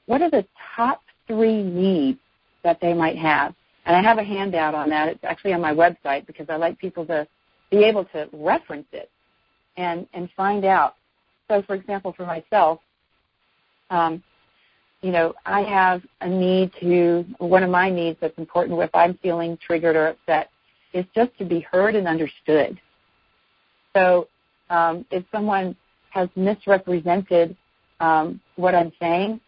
what 0.06 0.22
are 0.22 0.30
the 0.30 0.46
top 0.76 1.02
three 1.28 1.64
needs 1.64 2.20
that 2.64 2.80
they 2.82 2.94
might 2.94 3.18
have. 3.18 3.56
And 3.86 3.96
I 3.96 4.02
have 4.02 4.18
a 4.18 4.24
handout 4.24 4.76
on 4.76 4.90
that. 4.90 5.10
It's 5.10 5.24
actually 5.24 5.54
on 5.54 5.62
my 5.62 5.74
website 5.74 6.28
because 6.28 6.48
I 6.50 6.58
like 6.58 6.78
people 6.78 7.06
to 7.08 7.28
be 7.72 7.84
able 7.86 8.06
to 8.06 8.28
reference 8.34 8.88
it 8.92 9.10
and 9.78 10.06
and 10.14 10.30
find 10.36 10.66
out. 10.66 10.96
So, 11.48 11.62
for 11.64 11.76
example, 11.76 12.14
for 12.14 12.26
myself, 12.26 12.80
um, 13.90 14.22
you 15.02 15.12
know, 15.12 15.34
I 15.46 15.62
have 15.62 16.02
a 16.22 16.30
need 16.30 16.72
to 16.82 17.26
one 17.40 17.64
of 17.64 17.70
my 17.70 17.90
needs 17.90 18.18
that's 18.22 18.38
important 18.38 18.80
if 18.80 18.94
I'm 18.94 19.18
feeling 19.24 19.58
triggered 19.66 19.96
or 19.96 20.08
upset 20.08 20.50
is 20.94 21.06
just 21.16 21.38
to 21.38 21.46
be 21.46 21.60
heard 21.60 21.96
and 21.96 22.08
understood. 22.08 22.80
So, 23.96 24.28
um, 24.70 25.06
if 25.12 25.24
someone 25.32 25.76
has 26.12 26.30
misrepresented 26.36 27.56
um, 28.00 28.40
what 28.56 28.74
I'm 28.74 28.92
saying, 29.00 29.42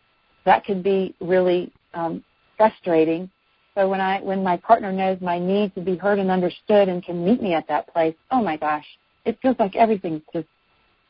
that 0.46 0.66
could 0.66 0.84
be 0.84 1.16
really 1.22 1.72
um, 1.94 2.24
frustrating 2.58 3.30
so 3.76 3.90
when 3.90 4.02
I 4.02 4.22
when 4.22 4.44
my 4.44 4.58
partner 4.58 4.92
knows 4.92 5.20
my 5.20 5.40
need 5.40 5.74
to 5.76 5.82
be 5.82 5.98
heard 5.98 6.20
and 6.20 6.30
understood 6.30 6.90
and 6.90 7.04
can 7.04 7.26
meet 7.26 7.42
me 7.42 7.54
at 7.54 7.68
that 7.68 7.92
place, 7.92 8.16
oh 8.32 8.42
my 8.42 8.58
gosh, 8.58 8.86
it 9.26 9.38
feels 9.42 9.56
like 9.60 9.76
everything's 9.76 10.22
just 10.32 10.48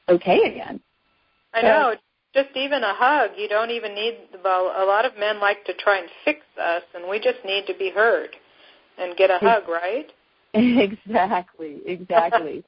okay 0.08 0.40
again. 0.46 0.80
I 1.54 1.62
so, 1.62 1.68
know. 1.68 1.96
Just 2.34 2.56
even 2.56 2.84
a 2.84 2.96
hug, 2.96 3.32
you 3.38 3.48
don't 3.48 3.70
even 3.70 3.94
need. 3.94 4.18
Well, 4.44 4.74
a 4.76 4.86
lot 4.86 5.06
of 5.06 5.16
men 5.20 5.40
like 5.40 5.66
to 5.66 5.74
try 5.76 6.00
and 6.00 6.10
fix 6.26 6.40
us, 6.60 6.82
and 6.96 7.08
we 7.08 7.20
just 7.20 7.38
need 7.46 7.68
to 7.68 7.76
be 7.78 7.92
heard 7.92 8.30
and 8.98 9.16
get 9.16 9.30
a 9.30 9.38
hug, 9.38 9.68
right? 9.68 10.12
Exactly, 11.08 11.82
exactly. 11.86 12.64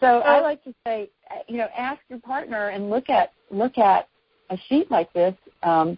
so 0.00 0.18
I 0.18 0.40
like 0.40 0.64
to 0.64 0.74
say, 0.84 1.10
you 1.46 1.58
know, 1.58 1.68
ask 1.76 2.00
your 2.08 2.18
partner 2.18 2.70
and 2.70 2.90
look 2.90 3.08
at 3.08 3.32
look 3.50 3.78
at 3.78 4.08
a 4.50 4.58
sheet 4.68 4.90
like 4.90 5.12
this. 5.12 5.34
Um, 5.62 5.96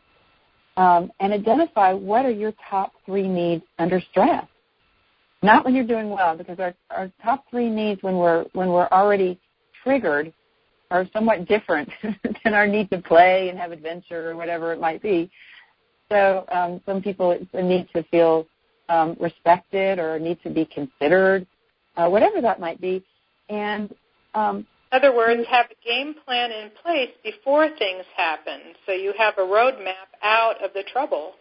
um, 0.76 1.10
and 1.20 1.32
identify 1.32 1.92
what 1.92 2.26
are 2.26 2.30
your 2.30 2.52
top 2.68 2.92
three 3.06 3.26
needs 3.26 3.64
under 3.78 4.00
stress. 4.10 4.44
Not 5.42 5.64
when 5.64 5.74
you're 5.74 5.86
doing 5.86 6.10
well, 6.10 6.36
because 6.36 6.58
our, 6.58 6.74
our 6.90 7.10
top 7.22 7.44
three 7.50 7.70
needs 7.70 8.02
when 8.02 8.16
we're 8.16 8.44
when 8.52 8.68
we're 8.68 8.88
already 8.88 9.38
triggered 9.82 10.32
are 10.90 11.06
somewhat 11.12 11.46
different 11.46 11.88
than 12.44 12.54
our 12.54 12.66
need 12.66 12.90
to 12.90 12.98
play 12.98 13.48
and 13.48 13.58
have 13.58 13.72
adventure 13.72 14.30
or 14.30 14.36
whatever 14.36 14.72
it 14.72 14.80
might 14.80 15.02
be. 15.02 15.30
So 16.10 16.44
um, 16.52 16.80
some 16.86 17.02
people 17.02 17.32
it's 17.32 17.46
a 17.52 17.62
need 17.62 17.88
to 17.94 18.02
feel 18.04 18.46
um, 18.88 19.16
respected 19.20 19.98
or 19.98 20.18
need 20.18 20.42
to 20.42 20.50
be 20.50 20.64
considered, 20.64 21.46
uh, 21.96 22.08
whatever 22.08 22.40
that 22.40 22.60
might 22.60 22.80
be. 22.80 23.04
And 23.48 23.94
um, 24.34 24.66
in 24.92 24.98
other 24.98 25.14
words, 25.14 25.42
have 25.50 25.66
a 25.66 25.86
game 25.86 26.14
plan 26.24 26.50
in 26.52 26.70
place 26.82 27.10
before 27.24 27.68
things 27.78 28.04
happen 28.16 28.60
so 28.84 28.92
you 28.92 29.12
have 29.18 29.34
a 29.38 29.42
roadmap 29.42 30.08
out 30.22 30.62
of 30.62 30.72
the 30.74 30.84
trouble. 30.92 31.32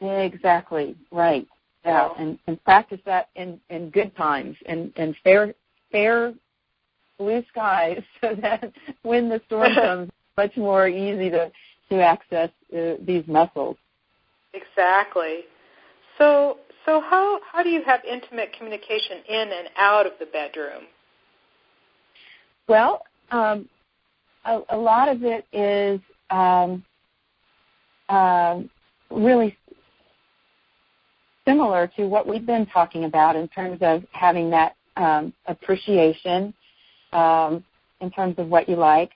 Exactly, 0.00 0.96
right. 1.10 1.46
Yeah, 1.84 2.10
and, 2.18 2.38
and 2.46 2.62
practice 2.64 3.00
that 3.06 3.28
in, 3.34 3.60
in 3.70 3.90
good 3.90 4.14
times 4.16 4.56
and, 4.66 4.92
and 4.96 5.16
fair 5.24 5.54
fair 5.90 6.34
blue 7.18 7.42
skies 7.50 8.02
so 8.20 8.34
that 8.40 8.72
when 9.02 9.28
the 9.28 9.40
storm 9.46 9.74
comes, 9.74 10.10
much 10.36 10.56
more 10.56 10.88
easy 10.88 11.30
to 11.30 11.50
to 11.90 12.02
access 12.02 12.50
uh, 12.76 12.94
these 13.00 13.26
muscles. 13.26 13.76
Exactly. 14.52 15.40
So 16.18 16.58
so 16.88 17.02
how 17.02 17.38
how 17.52 17.62
do 17.62 17.68
you 17.68 17.82
have 17.84 18.00
intimate 18.10 18.54
communication 18.56 19.18
in 19.28 19.52
and 19.52 19.68
out 19.76 20.06
of 20.06 20.12
the 20.18 20.24
bedroom? 20.26 20.84
Well, 22.66 23.02
um, 23.30 23.68
a, 24.46 24.60
a, 24.70 24.76
lot 24.76 25.08
of 25.08 25.22
it 25.22 25.44
is 25.52 26.00
um, 26.30 26.82
uh, 28.08 28.60
really 29.10 29.56
similar 31.46 31.90
to 31.96 32.06
what 32.06 32.26
we've 32.26 32.46
been 32.46 32.64
talking 32.66 33.04
about 33.04 33.36
in 33.36 33.48
terms 33.48 33.78
of 33.82 34.02
having 34.12 34.48
that 34.50 34.74
um, 34.96 35.34
appreciation 35.46 36.54
um, 37.12 37.62
in 38.00 38.10
terms 38.10 38.34
of 38.38 38.48
what 38.48 38.66
you 38.66 38.76
like. 38.76 39.10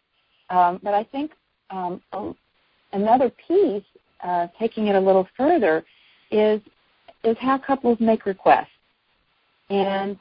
Um, 0.51 0.79
but 0.83 0.93
I 0.93 1.05
think 1.05 1.31
another 2.93 3.33
piece, 3.49 3.85
uh, 4.23 4.49
taking 4.59 4.89
it 4.89 4.95
a 4.95 5.01
little 5.01 5.27
further, 5.39 5.85
is 6.31 6.61
is 7.25 7.37
how 7.41 7.59
couples 7.59 7.99
make 8.01 8.27
requests, 8.27 8.67
and 9.71 10.17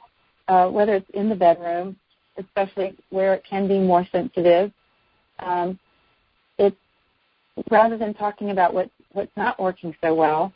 uh, 0.48 0.68
whether 0.68 0.94
it's 0.94 1.10
in 1.14 1.28
the 1.28 1.34
bedroom, 1.34 1.96
especially 2.38 2.96
where 3.10 3.34
it 3.34 3.44
can 3.48 3.68
be 3.68 3.78
more 3.78 4.06
sensitive. 4.12 4.72
Um, 5.38 5.78
it's 6.58 6.76
rather 7.70 7.96
than 7.96 8.14
talking 8.14 8.50
about 8.50 8.72
what 8.72 8.90
what's 9.12 9.36
not 9.36 9.60
working 9.60 9.94
so 10.02 10.14
well, 10.14 10.52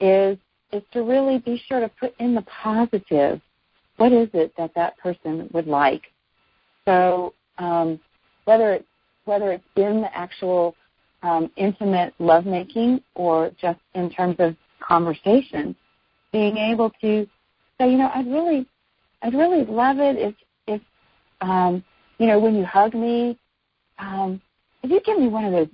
is 0.00 0.38
is 0.72 0.82
to 0.92 1.02
really 1.02 1.38
be 1.38 1.60
sure 1.68 1.80
to 1.80 1.90
put 2.00 2.14
in 2.18 2.34
the 2.34 2.42
positive. 2.42 3.40
What 3.96 4.12
is 4.12 4.28
it 4.32 4.52
that 4.56 4.74
that 4.74 4.96
person 4.98 5.50
would 5.52 5.66
like? 5.66 6.02
So 6.86 7.34
um, 7.58 8.00
whether 8.44 8.72
it's 8.72 8.86
whether 9.24 9.52
it's 9.52 9.64
in 9.76 10.00
the 10.00 10.16
actual 10.16 10.74
um, 11.22 11.50
intimate 11.56 12.14
lovemaking 12.18 13.02
or 13.14 13.50
just 13.60 13.78
in 13.94 14.10
terms 14.10 14.36
of 14.38 14.56
conversation, 14.80 15.76
being 16.32 16.56
able 16.56 16.90
to 17.00 17.26
say, 17.78 17.90
you 17.90 17.98
know, 17.98 18.10
I'd 18.14 18.26
really, 18.26 18.66
I'd 19.22 19.34
really 19.34 19.64
love 19.64 19.98
it 19.98 20.16
if, 20.16 20.34
if, 20.66 20.80
um, 21.40 21.82
you 22.18 22.26
know, 22.26 22.38
when 22.38 22.54
you 22.54 22.64
hug 22.64 22.94
me, 22.94 23.38
um, 23.98 24.40
if 24.82 24.90
you 24.90 25.00
give 25.00 25.18
me 25.18 25.28
one 25.28 25.44
of 25.44 25.52
those 25.52 25.68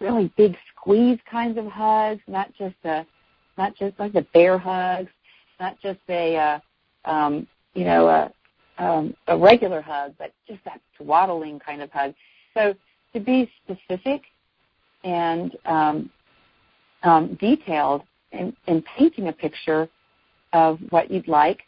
really 0.00 0.32
big 0.36 0.56
squeeze 0.70 1.18
kinds 1.30 1.58
of 1.58 1.66
hugs, 1.66 2.20
not 2.26 2.52
just 2.54 2.76
a, 2.84 3.06
not 3.58 3.74
just 3.76 3.98
like 3.98 4.12
the 4.12 4.26
bear 4.32 4.58
hugs, 4.58 5.10
not 5.58 5.78
just 5.80 6.00
a, 6.08 6.36
uh, 6.36 6.60
um, 7.04 7.46
you 7.74 7.84
know, 7.84 8.08
a, 8.08 8.32
um, 8.82 9.14
a 9.28 9.36
regular 9.36 9.80
hug, 9.82 10.14
but 10.18 10.32
just 10.48 10.64
that 10.64 10.80
swaddling 10.96 11.58
kind 11.58 11.82
of 11.82 11.90
hug. 11.90 12.14
So 12.54 12.74
to 13.12 13.20
be 13.20 13.50
specific 13.64 14.22
and 15.04 15.56
um, 15.66 16.10
um, 17.02 17.34
detailed 17.40 18.02
in, 18.32 18.54
in 18.66 18.82
painting 18.96 19.28
a 19.28 19.32
picture 19.32 19.88
of 20.52 20.78
what 20.90 21.10
you'd 21.10 21.28
like, 21.28 21.62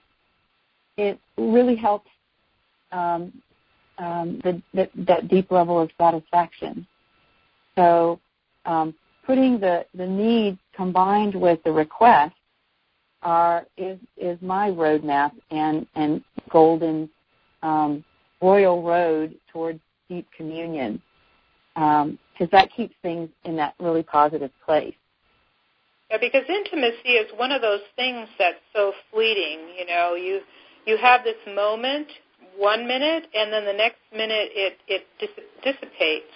it 0.97 1.19
really 1.37 1.77
helps 1.77 2.11
um, 2.91 3.33
um, 3.99 4.41
the, 4.45 4.63
the, 4.75 4.89
that 5.07 5.29
deep 5.29 5.51
level 5.51 5.81
of 5.81 5.91
satisfaction. 5.99 6.87
So 7.77 8.21
um, 8.67 8.95
putting 9.25 9.59
the, 9.59 9.87
the 9.95 10.07
need 10.07 10.59
combined 10.75 11.35
with 11.35 11.63
the 11.65 11.73
request 11.73 12.35
are 13.23 13.67
is 13.77 13.99
is 14.17 14.37
my 14.43 14.69
roadmap 14.69 15.31
and 15.51 15.87
and 15.95 16.23
golden 16.51 17.09
um, 17.63 18.05
royal 18.41 18.83
road 18.83 19.37
towards 19.53 19.79
deep 20.09 20.27
communion 20.37 21.01
because 21.75 22.09
um, 22.41 22.49
that 22.51 22.71
keeps 22.75 22.95
things 23.01 23.29
in 23.45 23.57
that 23.57 23.75
really 23.79 24.03
positive 24.03 24.51
place. 24.65 24.95
Yeah, 26.13 26.19
because 26.21 26.43
intimacy 26.47 27.13
is 27.13 27.31
one 27.39 27.53
of 27.53 27.63
those 27.63 27.81
things 27.97 28.29
that's 28.39 28.59
so 28.75 28.93
fleeting. 29.11 29.61
You 29.79 29.87
know, 29.87 30.15
you 30.15 30.41
you 30.85 30.99
have 30.99 31.25
this 31.25 31.37
moment 31.55 32.09
one 32.57 32.87
minute, 32.87 33.27
and 33.35 33.51
then 33.51 33.65
the 33.65 33.73
next 33.73 34.01
minute 34.13 34.51
it 34.53 34.79
it 34.89 35.07
dissipates. 35.65 36.33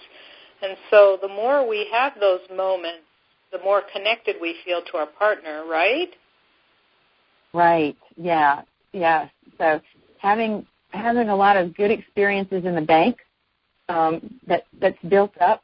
And 0.63 0.79
so, 0.91 1.19
the 1.21 1.29
more 1.29 1.69
we 1.69 1.87
have 1.93 2.15
those 2.19 2.41
moments, 2.51 3.05
the 3.53 3.59
more 3.59 3.83
connected 3.93 4.37
we 4.41 4.57
feel 4.65 4.81
to 4.93 4.97
our 4.97 5.07
partner. 5.07 5.65
Right? 5.69 6.09
Right. 7.53 7.99
Yeah. 8.17 8.63
Yeah. 8.93 9.29
So 9.59 9.81
having 10.19 10.67
having 10.89 11.29
a 11.29 11.37
lot 11.37 11.59
of 11.59 11.77
good 11.77 11.91
experiences 11.91 12.65
in 12.65 12.75
the 12.75 12.81
bank 12.81 13.19
um, 13.91 14.41
that 14.47 14.65
that's 14.81 14.99
built 15.07 15.33
up 15.39 15.63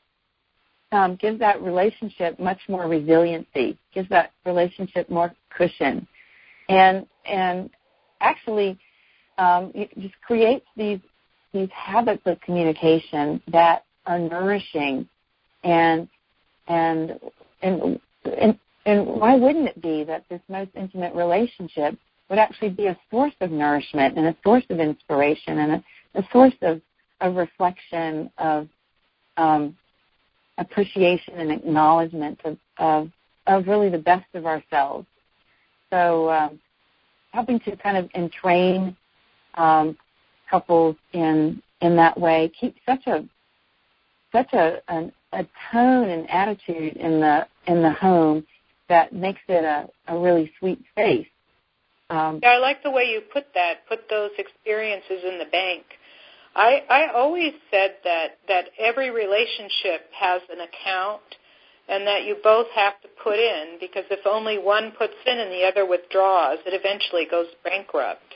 um, 0.92 1.16
gives 1.16 1.38
that 1.40 1.60
relationship 1.62 2.38
much 2.38 2.60
more 2.68 2.86
resiliency, 2.86 3.78
gives 3.94 4.08
that 4.10 4.32
relationship 4.44 5.08
more 5.10 5.34
cushion, 5.50 6.06
and 6.68 7.06
and 7.24 7.70
actually 8.20 8.78
um, 9.38 9.72
it 9.74 9.90
just 9.98 10.14
creates 10.20 10.66
these 10.76 11.00
these 11.52 11.70
habits 11.74 12.22
of 12.26 12.40
communication 12.40 13.42
that 13.50 13.84
are 14.06 14.18
nourishing, 14.18 15.08
and 15.64 16.08
and 16.68 17.18
and 17.62 18.00
and 18.38 18.58
and 18.84 19.06
why 19.06 19.34
wouldn't 19.34 19.68
it 19.68 19.80
be 19.80 20.04
that 20.04 20.24
this 20.28 20.40
most 20.48 20.70
intimate 20.74 21.14
relationship 21.14 21.96
would 22.28 22.38
actually 22.38 22.70
be 22.70 22.86
a 22.86 22.98
source 23.10 23.34
of 23.40 23.50
nourishment 23.50 24.16
and 24.16 24.26
a 24.26 24.36
source 24.44 24.64
of 24.70 24.78
inspiration 24.78 25.58
and 25.58 25.72
a, 25.72 25.84
a 26.18 26.22
source 26.32 26.54
of 26.62 26.80
of 27.22 27.36
reflection 27.36 28.30
of 28.38 28.68
um, 29.36 29.76
appreciation 30.58 31.34
and 31.34 31.50
acknowledgement 31.50 32.40
of, 32.44 32.58
of, 32.78 33.10
of 33.46 33.66
really 33.66 33.88
the 33.88 33.98
best 33.98 34.26
of 34.34 34.46
ourselves. 34.46 35.06
So 35.90 36.30
um, 36.30 36.60
helping 37.32 37.60
to 37.60 37.76
kind 37.76 37.96
of 37.96 38.10
entrain 38.14 38.96
um, 39.54 39.96
couples 40.50 40.96
in 41.12 41.62
in 41.80 41.96
that 41.96 42.18
way 42.18 42.50
keep 42.58 42.76
such 42.86 43.06
a 43.06 43.24
such 44.32 44.52
a, 44.54 44.80
an, 44.88 45.12
a 45.32 45.44
tone 45.70 46.08
and 46.08 46.30
attitude 46.30 46.96
in 46.96 47.20
the 47.20 47.46
in 47.66 47.82
the 47.82 47.92
home 47.92 48.46
that 48.88 49.12
makes 49.12 49.40
it 49.48 49.64
a, 49.64 49.88
a 50.08 50.18
really 50.18 50.50
sweet 50.58 50.80
space. 50.90 51.26
Um, 52.10 52.40
yeah, 52.42 52.50
I 52.50 52.58
like 52.58 52.82
the 52.82 52.90
way 52.90 53.04
you 53.04 53.22
put 53.32 53.46
that. 53.54 53.86
Put 53.88 54.08
those 54.10 54.30
experiences 54.38 55.22
in 55.24 55.38
the 55.38 55.46
bank 55.46 55.84
I, 56.54 56.82
I 56.88 57.12
always 57.14 57.52
said 57.70 57.96
that, 58.04 58.38
that 58.48 58.66
every 58.78 59.10
relationship 59.10 60.10
has 60.18 60.42
an 60.50 60.60
account 60.60 61.22
and 61.88 62.06
that 62.06 62.24
you 62.24 62.36
both 62.42 62.66
have 62.74 63.00
to 63.02 63.08
put 63.22 63.38
in 63.38 63.78
because 63.80 64.04
if 64.10 64.26
only 64.26 64.58
one 64.58 64.92
puts 64.98 65.14
in 65.26 65.38
and 65.38 65.50
the 65.50 65.64
other 65.64 65.86
withdraws, 65.86 66.58
it 66.66 66.74
eventually 66.78 67.26
goes 67.30 67.46
bankrupt. 67.64 68.34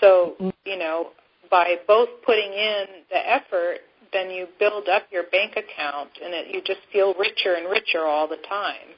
So, 0.00 0.34
you 0.64 0.78
know, 0.78 1.10
by 1.50 1.76
both 1.86 2.08
putting 2.24 2.52
in 2.52 2.84
the 3.10 3.18
effort, 3.18 3.78
then 4.12 4.30
you 4.30 4.46
build 4.58 4.88
up 4.88 5.04
your 5.10 5.24
bank 5.24 5.52
account 5.52 6.10
and 6.22 6.32
it, 6.34 6.54
you 6.54 6.62
just 6.62 6.80
feel 6.92 7.14
richer 7.14 7.54
and 7.54 7.68
richer 7.68 8.04
all 8.06 8.28
the 8.28 8.38
time. 8.48 8.88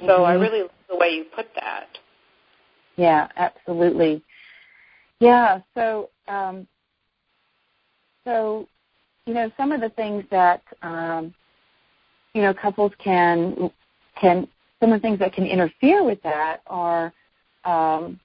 mm-hmm. 0.00 0.24
I 0.24 0.32
really 0.34 0.62
love 0.62 0.70
the 0.88 0.96
way 0.96 1.10
you 1.10 1.24
put 1.34 1.46
that. 1.54 1.86
Yeah, 2.96 3.28
absolutely. 3.36 4.22
Yeah, 5.20 5.60
so 5.74 6.10
um, 6.28 6.66
so, 8.24 8.66
you 9.26 9.34
know, 9.34 9.50
some 9.56 9.72
of 9.72 9.80
the 9.80 9.90
things 9.90 10.24
that 10.30 10.62
um, 10.82 11.34
you 12.34 12.42
know 12.42 12.54
couples 12.54 12.92
can 13.02 13.70
can 14.20 14.48
some 14.80 14.92
of 14.92 15.00
the 15.00 15.06
things 15.06 15.18
that 15.18 15.32
can 15.32 15.46
interfere 15.46 16.04
with 16.04 16.20
that 16.22 16.60
are 16.66 17.12
um, 17.64 18.18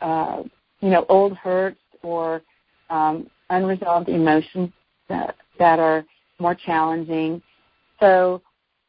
uh, 0.00 0.42
you 0.80 0.90
know 0.90 1.06
old 1.08 1.36
hurts 1.36 1.78
or 2.02 2.42
um, 2.90 3.28
unresolved 3.50 4.08
emotions 4.08 4.70
that 5.08 5.36
that 5.58 5.78
are 5.78 6.04
more 6.38 6.54
challenging. 6.54 7.42
So, 8.00 8.40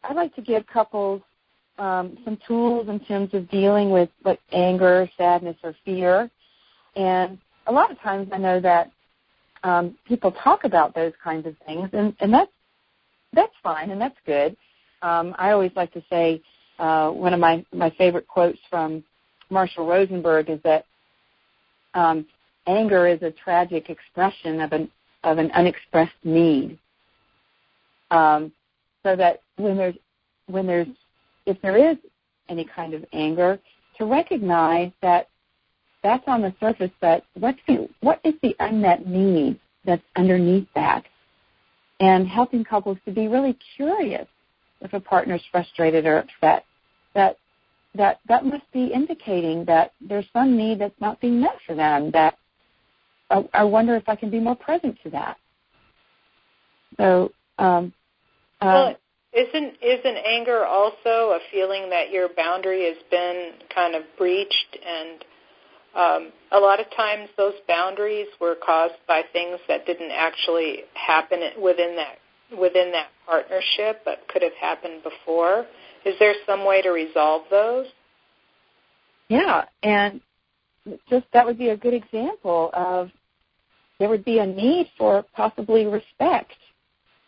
I'd 0.03 0.15
like 0.15 0.33
to 0.35 0.41
give 0.41 0.65
couples 0.67 1.21
um, 1.77 2.17
some 2.23 2.37
tools 2.47 2.87
in 2.87 2.99
terms 3.01 3.33
of 3.33 3.49
dealing 3.49 3.91
with 3.91 4.09
like 4.23 4.39
anger, 4.51 5.09
sadness, 5.17 5.57
or 5.63 5.75
fear. 5.83 6.29
And 6.95 7.37
a 7.67 7.71
lot 7.71 7.91
of 7.91 7.99
times, 7.99 8.29
I 8.31 8.37
know 8.37 8.59
that 8.61 8.91
um, 9.63 9.97
people 10.07 10.31
talk 10.31 10.63
about 10.63 10.95
those 10.95 11.13
kinds 11.23 11.45
of 11.45 11.55
things, 11.65 11.89
and, 11.93 12.15
and 12.19 12.33
that's 12.33 12.51
that's 13.33 13.53
fine 13.63 13.91
and 13.91 14.01
that's 14.01 14.17
good. 14.25 14.57
Um, 15.01 15.33
I 15.37 15.51
always 15.51 15.71
like 15.75 15.91
to 15.93 16.03
say 16.09 16.41
uh, 16.79 17.09
one 17.11 17.33
of 17.33 17.39
my 17.39 17.65
my 17.73 17.89
favorite 17.91 18.27
quotes 18.27 18.59
from 18.69 19.03
Marshall 19.49 19.87
Rosenberg 19.87 20.49
is 20.49 20.59
that 20.63 20.85
um, 21.93 22.25
anger 22.67 23.07
is 23.07 23.21
a 23.21 23.31
tragic 23.31 23.89
expression 23.89 24.61
of 24.61 24.71
an 24.73 24.89
of 25.23 25.37
an 25.37 25.51
unexpressed 25.51 26.11
need. 26.23 26.77
Um, 28.09 28.51
so 29.03 29.15
that 29.15 29.41
when 29.57 29.77
there's 29.77 29.95
when 30.47 30.67
there's 30.67 30.87
if 31.45 31.61
there 31.61 31.91
is 31.91 31.97
any 32.49 32.65
kind 32.75 32.93
of 32.93 33.05
anger, 33.13 33.59
to 33.97 34.05
recognize 34.05 34.91
that 35.01 35.27
that's 36.03 36.23
on 36.27 36.41
the 36.41 36.53
surface, 36.59 36.91
but 36.99 37.23
what's 37.35 37.59
the 37.67 37.87
what 38.01 38.19
is 38.23 38.33
the 38.41 38.55
unmet 38.59 39.07
need 39.07 39.59
that's 39.85 40.03
underneath 40.15 40.67
that, 40.75 41.03
and 41.99 42.27
helping 42.27 42.63
couples 42.63 42.97
to 43.05 43.11
be 43.11 43.27
really 43.27 43.57
curious 43.75 44.27
if 44.81 44.93
a 44.93 44.99
partner's 44.99 45.43
frustrated 45.51 46.05
or 46.05 46.17
upset. 46.17 46.65
That 47.13 47.37
that 47.95 48.19
that 48.27 48.45
must 48.45 48.71
be 48.71 48.87
indicating 48.87 49.65
that 49.65 49.93
there's 50.01 50.25
some 50.33 50.57
need 50.57 50.79
that's 50.79 50.99
not 50.99 51.19
being 51.21 51.39
met 51.41 51.57
for 51.65 51.75
them. 51.75 52.11
That 52.11 52.37
I, 53.29 53.47
I 53.53 53.63
wonder 53.63 53.95
if 53.95 54.07
I 54.07 54.15
can 54.15 54.29
be 54.29 54.39
more 54.39 54.55
present 54.55 54.97
to 55.03 55.09
that. 55.11 55.37
So, 56.97 57.31
um, 57.57 57.93
uh, 58.59 58.65
well, 58.65 58.95
isn't 59.33 59.77
isn't 59.81 60.17
anger 60.25 60.65
also 60.65 61.31
a 61.31 61.39
feeling 61.51 61.89
that 61.89 62.11
your 62.11 62.29
boundary 62.35 62.85
has 62.85 62.97
been 63.09 63.53
kind 63.73 63.95
of 63.95 64.03
breached 64.17 64.77
and 64.85 65.23
um, 65.95 66.31
a 66.51 66.59
lot 66.59 66.79
of 66.79 66.85
times 66.95 67.29
those 67.37 67.53
boundaries 67.67 68.27
were 68.39 68.55
caused 68.55 68.95
by 69.07 69.23
things 69.33 69.59
that 69.67 69.85
didn't 69.85 70.11
actually 70.11 70.83
happen 70.93 71.39
within 71.61 71.95
that 71.97 72.17
within 72.57 72.91
that 72.91 73.07
partnership 73.25 74.01
but 74.03 74.27
could 74.27 74.41
have 74.41 74.53
happened 74.59 75.03
before. 75.03 75.65
Is 76.05 76.15
there 76.19 76.33
some 76.45 76.65
way 76.65 76.81
to 76.81 76.89
resolve 76.89 77.43
those? 77.49 77.87
Yeah, 79.29 79.65
and 79.83 80.19
just 81.09 81.25
that 81.33 81.45
would 81.45 81.57
be 81.57 81.69
a 81.69 81.77
good 81.77 81.93
example 81.93 82.69
of 82.73 83.09
there 83.99 84.09
would 84.09 84.25
be 84.25 84.39
a 84.39 84.45
need 84.45 84.87
for 84.97 85.23
possibly 85.35 85.85
respect, 85.85 86.55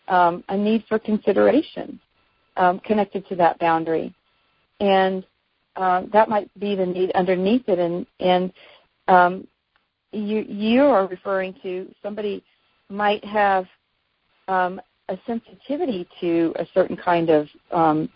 um, 0.07 0.43
a 0.49 0.57
need 0.57 0.83
for 0.89 0.99
consideration 0.99 1.99
um, 2.57 2.79
connected 2.79 3.27
to 3.27 3.35
that 3.35 3.59
boundary, 3.59 4.13
and 4.79 5.25
um, 5.75 6.09
that 6.13 6.29
might 6.29 6.49
be 6.59 6.75
the 6.75 6.85
need 6.85 7.11
underneath 7.11 7.67
it. 7.67 7.79
And 7.79 8.05
and 8.19 8.53
um, 9.07 9.47
you 10.11 10.45
you 10.47 10.83
are 10.83 11.07
referring 11.07 11.55
to 11.63 11.93
somebody 12.01 12.43
might 12.89 13.23
have 13.25 13.65
um, 14.47 14.79
a 15.09 15.17
sensitivity 15.25 16.07
to 16.21 16.53
a 16.57 16.65
certain 16.73 16.95
kind 16.95 17.29
of 17.29 17.47
um, 17.71 18.09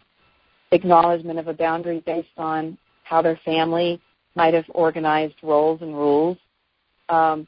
acknowledgement 0.71 1.39
of 1.39 1.47
a 1.47 1.53
boundary 1.53 2.01
based 2.05 2.27
on 2.37 2.77
how 3.03 3.21
their 3.21 3.39
family 3.43 4.01
might 4.35 4.53
have 4.53 4.65
organized 4.69 5.35
roles 5.41 5.81
and 5.81 5.95
rules. 5.95 6.37
Um, 7.09 7.47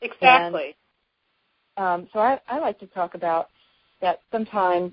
exactly. 0.00 0.76
And, 1.76 1.84
um, 1.84 2.08
so 2.12 2.20
I, 2.20 2.40
I 2.48 2.58
like 2.58 2.78
to 2.80 2.86
talk 2.86 3.14
about 3.14 3.48
that 4.00 4.20
sometimes 4.30 4.92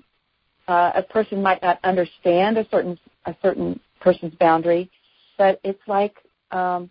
uh, 0.68 0.92
a 0.94 1.02
person 1.02 1.42
might 1.42 1.62
not 1.62 1.78
understand 1.84 2.58
a 2.58 2.66
certain 2.70 2.98
a 3.26 3.34
certain 3.42 3.78
person's 4.00 4.34
boundary, 4.36 4.90
but 5.38 5.60
it's 5.64 5.80
like 5.86 6.14
um, 6.50 6.90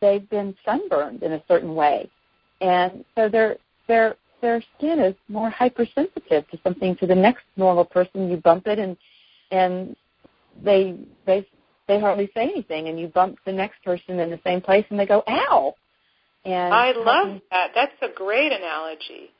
they've 0.00 0.28
been 0.30 0.54
sunburned 0.64 1.22
in 1.22 1.32
a 1.32 1.42
certain 1.48 1.74
way, 1.74 2.10
and 2.60 3.04
so 3.14 3.28
their 3.28 3.56
their 3.88 4.16
their 4.40 4.62
skin 4.76 4.98
is 4.98 5.14
more 5.28 5.50
hypersensitive 5.50 6.48
to 6.50 6.58
something. 6.62 6.96
To 6.96 7.06
the 7.06 7.14
next 7.14 7.44
normal 7.56 7.84
person, 7.84 8.30
you 8.30 8.36
bump 8.36 8.66
it, 8.66 8.78
and 8.78 8.96
and 9.50 9.96
they 10.62 10.96
they 11.26 11.46
they 11.88 12.00
hardly 12.00 12.30
say 12.34 12.42
anything, 12.42 12.88
and 12.88 12.98
you 12.98 13.08
bump 13.08 13.38
the 13.44 13.52
next 13.52 13.82
person 13.84 14.20
in 14.20 14.30
the 14.30 14.40
same 14.44 14.60
place, 14.60 14.84
and 14.90 14.98
they 14.98 15.06
go 15.06 15.22
ow. 15.28 15.74
And 16.44 16.74
I 16.74 16.92
love 16.92 17.40
that. 17.50 17.70
That's 17.74 17.92
a 18.02 18.14
great 18.14 18.52
analogy. 18.52 19.30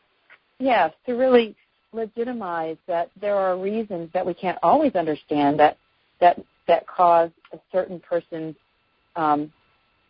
Yes, 0.58 0.92
to 1.06 1.14
really 1.14 1.56
legitimize 1.92 2.76
that 2.86 3.10
there 3.20 3.36
are 3.36 3.58
reasons 3.58 4.10
that 4.14 4.24
we 4.24 4.34
can't 4.34 4.58
always 4.62 4.94
understand 4.94 5.58
that 5.58 5.76
that 6.20 6.38
that 6.68 6.86
cause 6.86 7.30
a 7.52 7.58
certain 7.70 8.00
person's 8.00 8.54
um, 9.16 9.52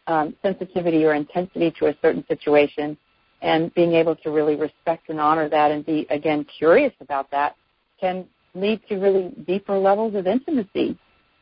um, 0.07 0.35
sensitivity 0.43 1.05
or 1.05 1.15
intensity 1.15 1.73
to 1.79 1.87
a 1.87 1.95
certain 2.03 2.25
situation, 2.27 2.97
and 3.41 3.73
being 3.75 3.95
able 3.95 4.17
to 4.17 4.31
really 4.31 4.57
respect 4.57 5.09
and 5.09 5.21
honor 5.21 5.49
that 5.49 5.71
and 5.71 5.85
be 5.85 6.07
again 6.11 6.45
curious 6.59 6.93
about 7.01 7.31
that 7.31 7.57
can 8.01 8.27
lead 8.55 8.81
to 8.89 8.97
really 8.97 9.31
deeper 9.47 9.79
levels 9.79 10.15
of 10.15 10.27
intimacy 10.27 10.97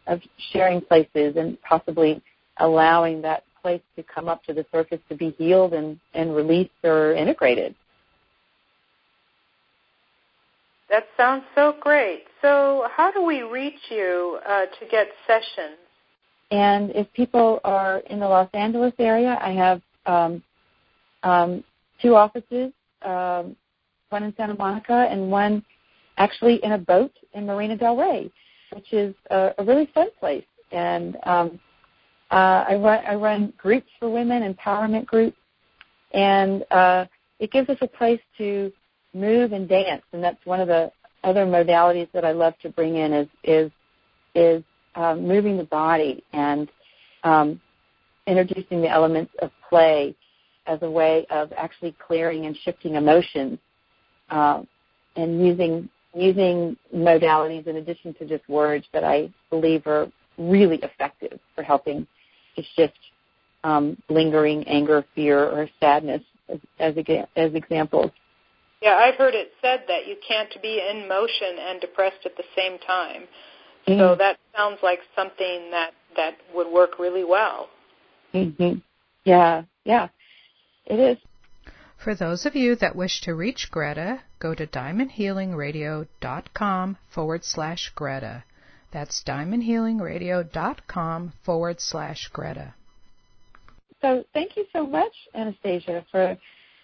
of 0.07 0.21
sharing 0.53 0.81
places 0.81 1.37
and 1.37 1.61
possibly 1.63 2.23
allowing 2.59 3.23
that 3.23 3.45
place 3.63 3.83
to 3.97 4.03
come 4.03 4.29
up 4.29 4.43
to 4.45 4.53
the 4.53 4.65
surface 4.73 4.99
to 5.09 5.15
be 5.15 5.31
healed 5.39 5.73
and, 5.73 5.99
and 6.15 6.35
released 6.35 6.71
or 6.85 7.13
integrated. 7.15 7.75
That 10.91 11.05
sounds 11.17 11.45
so 11.55 11.77
great. 11.81 12.25
So, 12.43 12.89
how 12.95 13.13
do 13.13 13.23
we 13.23 13.43
reach 13.43 13.79
you 13.91 14.41
uh, 14.47 14.67
to 14.67 14.87
get 14.91 15.09
sessions? 15.27 15.79
And 16.51 16.91
if 16.97 17.11
people 17.13 17.61
are 17.63 17.99
in 18.11 18.19
the 18.19 18.27
Los 18.27 18.49
Angeles 18.55 18.93
area, 18.99 19.39
I 19.41 19.53
have 19.53 19.83
um, 20.07 20.43
um, 21.23 21.65
two 22.03 22.17
offices, 22.17 22.73
um, 23.03 23.55
one 24.09 24.25
in 24.25 24.35
Santa 24.37 24.55
Monica 24.55 25.07
and 25.09 25.31
one 25.31 25.65
actually 26.17 26.63
in 26.65 26.73
a 26.73 26.79
boat 26.79 27.13
in 27.35 27.47
Marina 27.47 27.77
Del 27.77 27.97
Rey, 27.97 28.29
which 28.75 28.93
is 28.93 29.15
a, 29.31 29.53
a 29.59 29.65
really 29.65 29.89
fun 29.95 30.09
place. 30.19 30.45
And 30.73 31.17
um, 31.23 31.61
uh, 32.33 32.65
I, 32.69 32.75
run, 32.75 33.05
I 33.07 33.15
run 33.15 33.53
groups 33.57 33.89
for 34.01 34.11
women, 34.11 34.55
empowerment 34.55 35.07
groups, 35.07 35.37
and 36.13 36.65
uh, 36.73 37.05
it 37.39 37.53
gives 37.53 37.69
us 37.69 37.79
a 37.81 37.87
place 37.87 38.21
to 38.39 38.73
move 39.13 39.53
and 39.53 39.69
dance, 39.69 40.03
and 40.13 40.23
that's 40.23 40.45
one 40.45 40.61
of 40.61 40.69
the 40.69 40.93
other 41.25 41.45
modalities 41.45 42.09
that 42.13 42.25
I 42.25 42.33
love 42.33 42.55
to 42.63 42.71
bring 42.71 42.97
in 42.97 43.13
is 43.13 43.29
is 43.45 43.71
is 44.35 44.63
um, 44.95 45.27
moving 45.27 45.57
the 45.57 45.65
body 45.65 46.25
and 46.33 46.69
um, 47.25 47.61
introducing 48.27 48.81
the 48.81 48.89
elements 48.89 49.33
of 49.43 49.51
play 49.69 50.15
as 50.67 50.79
a 50.83 50.91
way 50.91 51.27
of 51.31 51.53
actually 51.57 51.95
clearing 52.07 52.47
and 52.47 52.57
shifting 52.57 52.95
emotions, 52.95 53.59
uh, 54.31 54.63
and 55.17 55.45
using 55.45 55.89
using 56.15 56.77
modalities 56.95 57.67
in 57.67 57.77
addition 57.77 58.15
to 58.15 58.27
just 58.27 58.49
words 58.49 58.85
that 58.93 59.05
I 59.05 59.31
believe 59.49 59.87
are 59.87 60.11
really 60.39 60.79
effective 60.79 61.39
for 61.55 61.63
helping 61.63 62.07
to 62.57 62.63
shift 62.75 62.99
um, 63.63 63.97
lingering 64.09 64.67
anger, 64.67 65.05
fear, 65.15 65.39
or 65.39 65.69
sadness 65.79 66.23
as, 66.49 66.59
as, 66.79 66.95
as 67.37 67.55
examples. 67.55 68.11
Yeah, 68.81 68.95
I've 68.95 69.17
heard 69.17 69.35
it 69.35 69.53
said 69.61 69.85
that 69.89 70.07
you 70.07 70.17
can't 70.27 70.51
be 70.63 70.81
in 70.81 71.07
motion 71.07 71.59
and 71.59 71.79
depressed 71.81 72.25
at 72.25 72.37
the 72.37 72.45
same 72.57 72.79
time. 72.79 73.29
Mm-hmm. 73.87 73.99
So 73.99 74.15
that 74.17 74.39
sounds 74.57 74.79
like 74.83 75.01
something 75.15 75.71
that 75.71 75.93
that 76.17 76.39
would 76.55 76.69
work 76.69 76.99
really 76.99 77.25
well. 77.25 77.69
Mhm. 78.33 78.81
Yeah, 79.25 79.65
yeah. 79.85 80.09
It 80.87 80.99
is. 80.99 81.19
For 81.97 82.15
those 82.15 82.47
of 82.47 82.57
you 82.57 82.75
that 82.77 82.97
wish 82.97 83.21
to 83.23 83.35
reach 83.35 83.71
Greta, 83.71 84.23
go 84.39 84.55
to 84.55 84.67
diamondhealingradio.com 84.67 86.97
forward 87.11 87.45
slash 87.45 87.91
Greta. 87.95 88.45
That's 88.91 89.23
diamondhealingradio.com 89.23 91.33
forward 91.45 91.81
slash 91.81 92.29
Greta. 92.29 92.73
So 94.01 94.25
thank 94.33 94.57
you 94.57 94.65
so 94.73 94.87
much, 94.87 95.13
Anastasia, 95.35 96.07
for 96.11 96.39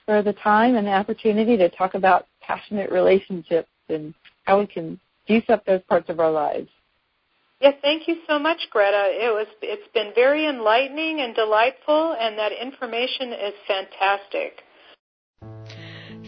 for 0.06 0.22
the 0.22 0.32
time 0.32 0.76
and 0.76 0.86
the 0.86 0.92
opportunity 0.92 1.56
to 1.56 1.68
talk 1.68 1.94
about 1.94 2.26
passionate 2.40 2.90
relationships 2.90 3.68
and 3.88 4.14
how 4.44 4.60
we 4.60 4.66
can 4.66 4.98
juice 5.28 5.44
up 5.48 5.66
those 5.66 5.82
parts 5.88 6.08
of 6.08 6.20
our 6.20 6.30
lives. 6.30 6.68
Yes, 7.60 7.74
thank 7.82 8.06
you 8.06 8.16
so 8.28 8.38
much, 8.38 8.68
Greta. 8.70 9.08
It 9.10 9.32
was 9.32 9.46
it's 9.62 9.88
been 9.92 10.12
very 10.14 10.46
enlightening 10.46 11.20
and 11.20 11.34
delightful 11.34 12.14
and 12.18 12.38
that 12.38 12.52
information 12.52 13.32
is 13.32 13.54
fantastic. 13.66 14.62